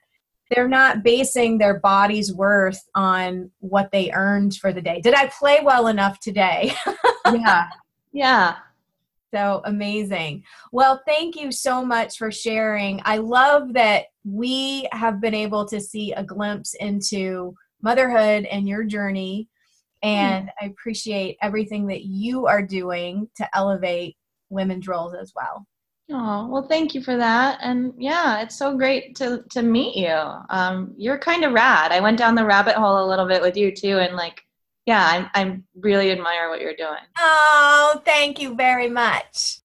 they're 0.50 0.68
not 0.68 1.02
basing 1.02 1.58
their 1.58 1.80
body's 1.80 2.34
worth 2.34 2.88
on 2.94 3.50
what 3.60 3.92
they 3.92 4.12
earned 4.12 4.56
for 4.56 4.72
the 4.72 4.82
day 4.82 5.02
did 5.02 5.14
i 5.14 5.28
play 5.28 5.60
well 5.64 5.88
enough 5.88 6.20
today 6.20 6.74
yeah 7.34 7.68
yeah 8.12 8.56
so 9.34 9.62
amazing. 9.64 10.44
Well, 10.74 11.02
thank 11.08 11.38
you 11.38 11.52
so 11.52 11.86
much 11.86 12.18
for 12.18 12.32
sharing. 12.32 13.02
I 13.06 13.18
love 13.18 13.74
that 13.74 14.08
we 14.26 14.88
have 14.92 15.22
been 15.22 15.34
able 15.34 15.66
to 15.70 15.80
see 15.80 16.12
a 16.12 16.24
glimpse 16.24 16.74
into 16.76 17.56
motherhood 17.82 18.46
and 18.46 18.68
your 18.68 18.84
journey. 18.84 19.48
And 20.04 20.48
mm. 20.48 20.52
I 20.62 20.66
appreciate 20.66 21.38
everything 21.42 21.88
that 21.88 22.04
you 22.04 22.48
are 22.48 22.62
doing 22.62 23.30
to 23.36 23.48
elevate 23.56 24.18
women's 24.50 24.88
roles 24.88 25.14
as 25.14 25.32
well. 25.36 25.66
Oh, 26.14 26.48
well, 26.48 26.64
thank 26.64 26.94
you 26.94 27.02
for 27.02 27.16
that. 27.16 27.60
And 27.62 27.94
yeah, 27.98 28.42
it's 28.42 28.58
so 28.58 28.76
great 28.76 29.16
to, 29.18 29.44
to 29.52 29.62
meet 29.62 29.96
you. 29.96 30.18
Um, 30.50 30.94
you're 30.98 31.18
kind 31.18 31.46
of 31.46 31.54
rad. 31.54 31.92
I 31.92 32.02
went 32.02 32.18
down 32.18 32.36
the 32.36 32.46
rabbit 32.46 32.76
hole 32.76 33.06
a 33.06 33.08
little 33.08 33.28
bit 33.28 33.42
with 33.42 33.56
you 33.56 33.74
too. 33.74 34.00
And 34.00 34.16
like, 34.16 34.42
yeah, 34.86 35.30
I 35.34 35.42
I 35.42 35.60
really 35.76 36.12
admire 36.12 36.50
what 36.50 36.60
you're 36.62 36.76
doing. 36.76 36.98
Oh, 37.20 38.02
thank 38.04 38.42
you 38.42 38.56
very 38.56 38.90
much. 38.90 39.60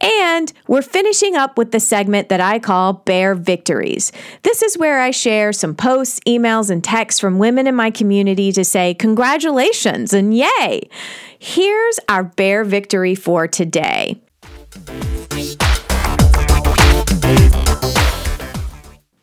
And 0.00 0.52
we're 0.66 0.82
finishing 0.82 1.36
up 1.36 1.58
with 1.58 1.72
the 1.72 1.80
segment 1.80 2.28
that 2.30 2.40
I 2.40 2.58
call 2.58 2.94
Bare 2.94 3.34
Victories. 3.34 4.12
This 4.42 4.62
is 4.62 4.78
where 4.78 5.00
I 5.00 5.10
share 5.10 5.52
some 5.52 5.74
posts, 5.74 6.20
emails, 6.26 6.70
and 6.70 6.82
texts 6.82 7.20
from 7.20 7.38
women 7.38 7.66
in 7.66 7.74
my 7.74 7.90
community 7.90 8.52
to 8.52 8.64
say 8.64 8.94
congratulations 8.94 10.12
and 10.12 10.34
yay. 10.34 10.88
Here's 11.38 12.00
our 12.08 12.24
Bare 12.24 12.64
Victory 12.64 13.14
for 13.14 13.46
today. 13.46 14.20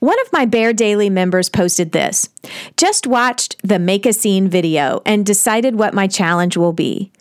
One 0.07 0.21
of 0.21 0.31
my 0.31 0.45
Bare 0.45 0.71
Daily 0.71 1.09
members 1.09 1.49
posted 1.49 1.91
this 1.91 2.29
Just 2.77 3.05
watched 3.05 3.57
the 3.61 3.77
Make 3.77 4.05
a 4.05 4.13
Scene 4.13 4.47
video 4.47 5.01
and 5.05 5.25
decided 5.25 5.77
what 5.77 5.93
my 5.93 6.07
challenge 6.07 6.55
will 6.55 6.71
be. 6.71 7.11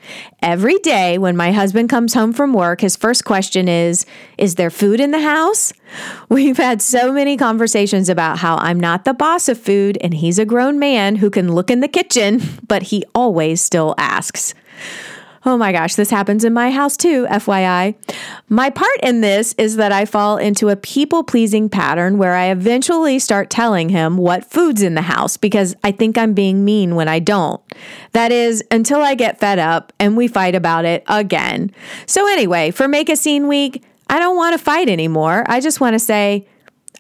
Every 0.40 0.79
day 0.79 1.18
when 1.18 1.37
my 1.37 1.51
husband 1.51 1.90
comes 1.90 2.14
home 2.14 2.33
from 2.33 2.53
work, 2.53 2.83
his 2.83 2.94
first 2.94 3.25
question 3.25 3.66
is 3.66 4.07
Is 4.38 4.55
there 4.55 4.70
food 4.70 5.01
in 5.01 5.11
the 5.11 5.18
house? 5.18 5.72
We've 6.29 6.59
had 6.59 6.81
so 6.81 7.12
many 7.12 7.37
conversations 7.37 8.09
about 8.09 8.38
how 8.38 8.55
I'm 8.59 8.79
not 8.79 9.05
the 9.05 9.14
boss 9.14 9.49
of 9.49 9.59
food 9.59 9.99
and 10.01 10.14
he's 10.14 10.38
a 10.38 10.44
grown 10.44 10.79
man 10.79 11.16
who 11.16 11.29
can 11.29 11.53
look 11.53 11.72
in 11.72 11.81
the 11.81 11.88
kitchen, 11.88 12.40
but 12.68 12.85
he 12.85 13.03
always 13.16 13.61
still 13.61 13.96
asks. 13.99 14.55
Oh 15.49 15.57
my 15.57 15.71
gosh, 15.71 15.95
this 15.95 16.11
happens 16.11 16.43
in 16.43 16.53
my 16.53 16.73
house 16.73 16.97
too, 16.97 17.25
FYI. 17.27 17.95
My 18.49 18.69
part 18.69 18.99
in 19.01 19.21
this 19.21 19.55
is 19.57 19.77
that 19.77 19.93
I 19.93 20.05
fall 20.05 20.39
into 20.39 20.71
a 20.71 20.77
people 20.77 21.23
pleasing 21.23 21.69
pattern 21.69 22.19
where 22.19 22.35
I 22.35 22.47
eventually 22.47 23.21
start 23.21 23.49
telling 23.49 23.89
him 23.89 24.17
what 24.17 24.51
food's 24.51 24.83
in 24.83 24.95
the 24.95 25.03
house 25.03 25.37
because 25.37 25.77
I 25.85 25.93
think 25.93 26.19
I'm 26.19 26.35
being 26.35 26.65
mean 26.65 26.97
when 26.97 27.07
I 27.07 27.21
don't. 27.21 27.63
That 28.11 28.33
is, 28.33 28.65
until 28.73 29.01
I 29.01 29.15
get 29.15 29.39
fed 29.39 29.61
up 29.61 29.93
and 30.01 30.17
we 30.17 30.27
fight 30.27 30.57
about 30.57 30.85
it 30.85 31.05
again. 31.07 31.71
So, 32.07 32.27
anyway, 32.27 32.73
for 32.73 32.89
Make 32.89 33.09
a 33.09 33.15
Scene 33.15 33.47
Week, 33.47 33.85
I 34.11 34.19
don't 34.19 34.37
want 34.37 34.59
to 34.59 34.65
fight 34.65 34.89
anymore. 34.89 35.45
I 35.47 35.61
just 35.61 35.81
want 35.81 35.95
to 35.95 36.01
say, 36.01 36.49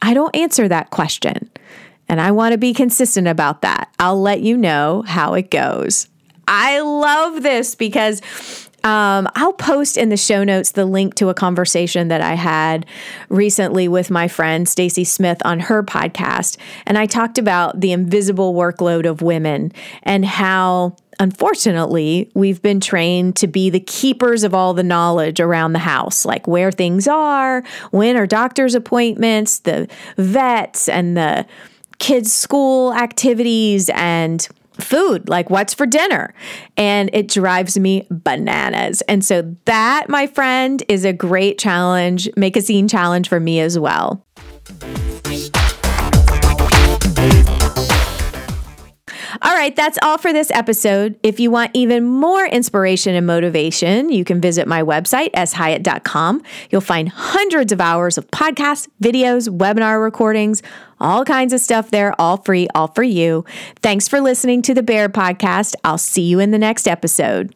I 0.00 0.14
don't 0.14 0.36
answer 0.36 0.68
that 0.68 0.90
question. 0.90 1.50
And 2.08 2.20
I 2.20 2.30
want 2.30 2.52
to 2.52 2.58
be 2.58 2.72
consistent 2.72 3.26
about 3.26 3.62
that. 3.62 3.92
I'll 3.98 4.22
let 4.22 4.40
you 4.40 4.56
know 4.56 5.02
how 5.04 5.34
it 5.34 5.50
goes. 5.50 6.06
I 6.48 6.80
love 6.80 7.42
this 7.42 7.74
because 7.74 8.22
um, 8.86 9.28
I'll 9.34 9.52
post 9.52 9.96
in 9.96 10.10
the 10.10 10.16
show 10.16 10.44
notes 10.44 10.70
the 10.70 10.86
link 10.86 11.16
to 11.16 11.28
a 11.28 11.34
conversation 11.34 12.06
that 12.08 12.20
I 12.20 12.34
had 12.34 12.86
recently 13.28 13.88
with 13.88 14.12
my 14.12 14.28
friend 14.28 14.68
Stacy 14.68 15.02
Smith 15.02 15.42
on 15.44 15.58
her 15.58 15.82
podcast, 15.82 16.56
and 16.86 16.96
I 16.96 17.06
talked 17.06 17.36
about 17.36 17.80
the 17.80 17.90
invisible 17.90 18.54
workload 18.54 19.08
of 19.08 19.22
women 19.22 19.72
and 20.02 20.24
how. 20.24 20.96
Unfortunately, 21.18 22.30
we've 22.34 22.60
been 22.60 22.78
trained 22.78 23.36
to 23.36 23.46
be 23.46 23.70
the 23.70 23.80
keepers 23.80 24.44
of 24.44 24.52
all 24.52 24.74
the 24.74 24.82
knowledge 24.82 25.40
around 25.40 25.72
the 25.72 25.78
house, 25.78 26.26
like 26.26 26.46
where 26.46 26.70
things 26.70 27.08
are, 27.08 27.64
when 27.90 28.18
are 28.18 28.26
doctor's 28.26 28.74
appointments, 28.74 29.60
the 29.60 29.88
vets, 30.18 30.90
and 30.90 31.16
the 31.16 31.46
kids' 31.98 32.34
school 32.34 32.92
activities, 32.92 33.88
and 33.94 34.46
food, 34.80 35.28
like 35.28 35.50
what's 35.50 35.74
for 35.74 35.86
dinner. 35.86 36.34
And 36.76 37.10
it 37.12 37.28
drives 37.28 37.78
me 37.78 38.06
bananas. 38.10 39.02
And 39.02 39.24
so, 39.24 39.56
that, 39.64 40.08
my 40.08 40.26
friend, 40.26 40.82
is 40.88 41.04
a 41.04 41.12
great 41.12 41.58
challenge, 41.58 42.28
make 42.36 42.56
a 42.56 42.62
scene 42.62 42.88
challenge 42.88 43.28
for 43.28 43.40
me 43.40 43.60
as 43.60 43.78
well. 43.78 44.24
Right, 49.56 49.74
that's 49.74 49.98
all 50.02 50.18
for 50.18 50.34
this 50.34 50.50
episode. 50.50 51.18
If 51.22 51.40
you 51.40 51.50
want 51.50 51.70
even 51.72 52.04
more 52.04 52.44
inspiration 52.44 53.14
and 53.14 53.26
motivation, 53.26 54.10
you 54.10 54.22
can 54.22 54.38
visit 54.38 54.68
my 54.68 54.82
website, 54.82 55.32
shyatt.com. 55.32 56.42
You'll 56.70 56.82
find 56.82 57.08
hundreds 57.08 57.72
of 57.72 57.80
hours 57.80 58.18
of 58.18 58.30
podcasts, 58.30 58.86
videos, 59.02 59.48
webinar 59.48 60.02
recordings, 60.02 60.62
all 61.00 61.24
kinds 61.24 61.54
of 61.54 61.60
stuff 61.60 61.90
there, 61.90 62.14
all 62.20 62.36
free, 62.36 62.68
all 62.74 62.88
for 62.88 63.02
you. 63.02 63.46
Thanks 63.80 64.08
for 64.08 64.20
listening 64.20 64.60
to 64.60 64.74
the 64.74 64.82
Bare 64.82 65.08
Podcast. 65.08 65.74
I'll 65.84 65.96
see 65.96 66.24
you 66.24 66.38
in 66.38 66.50
the 66.50 66.58
next 66.58 66.86
episode. 66.86 67.54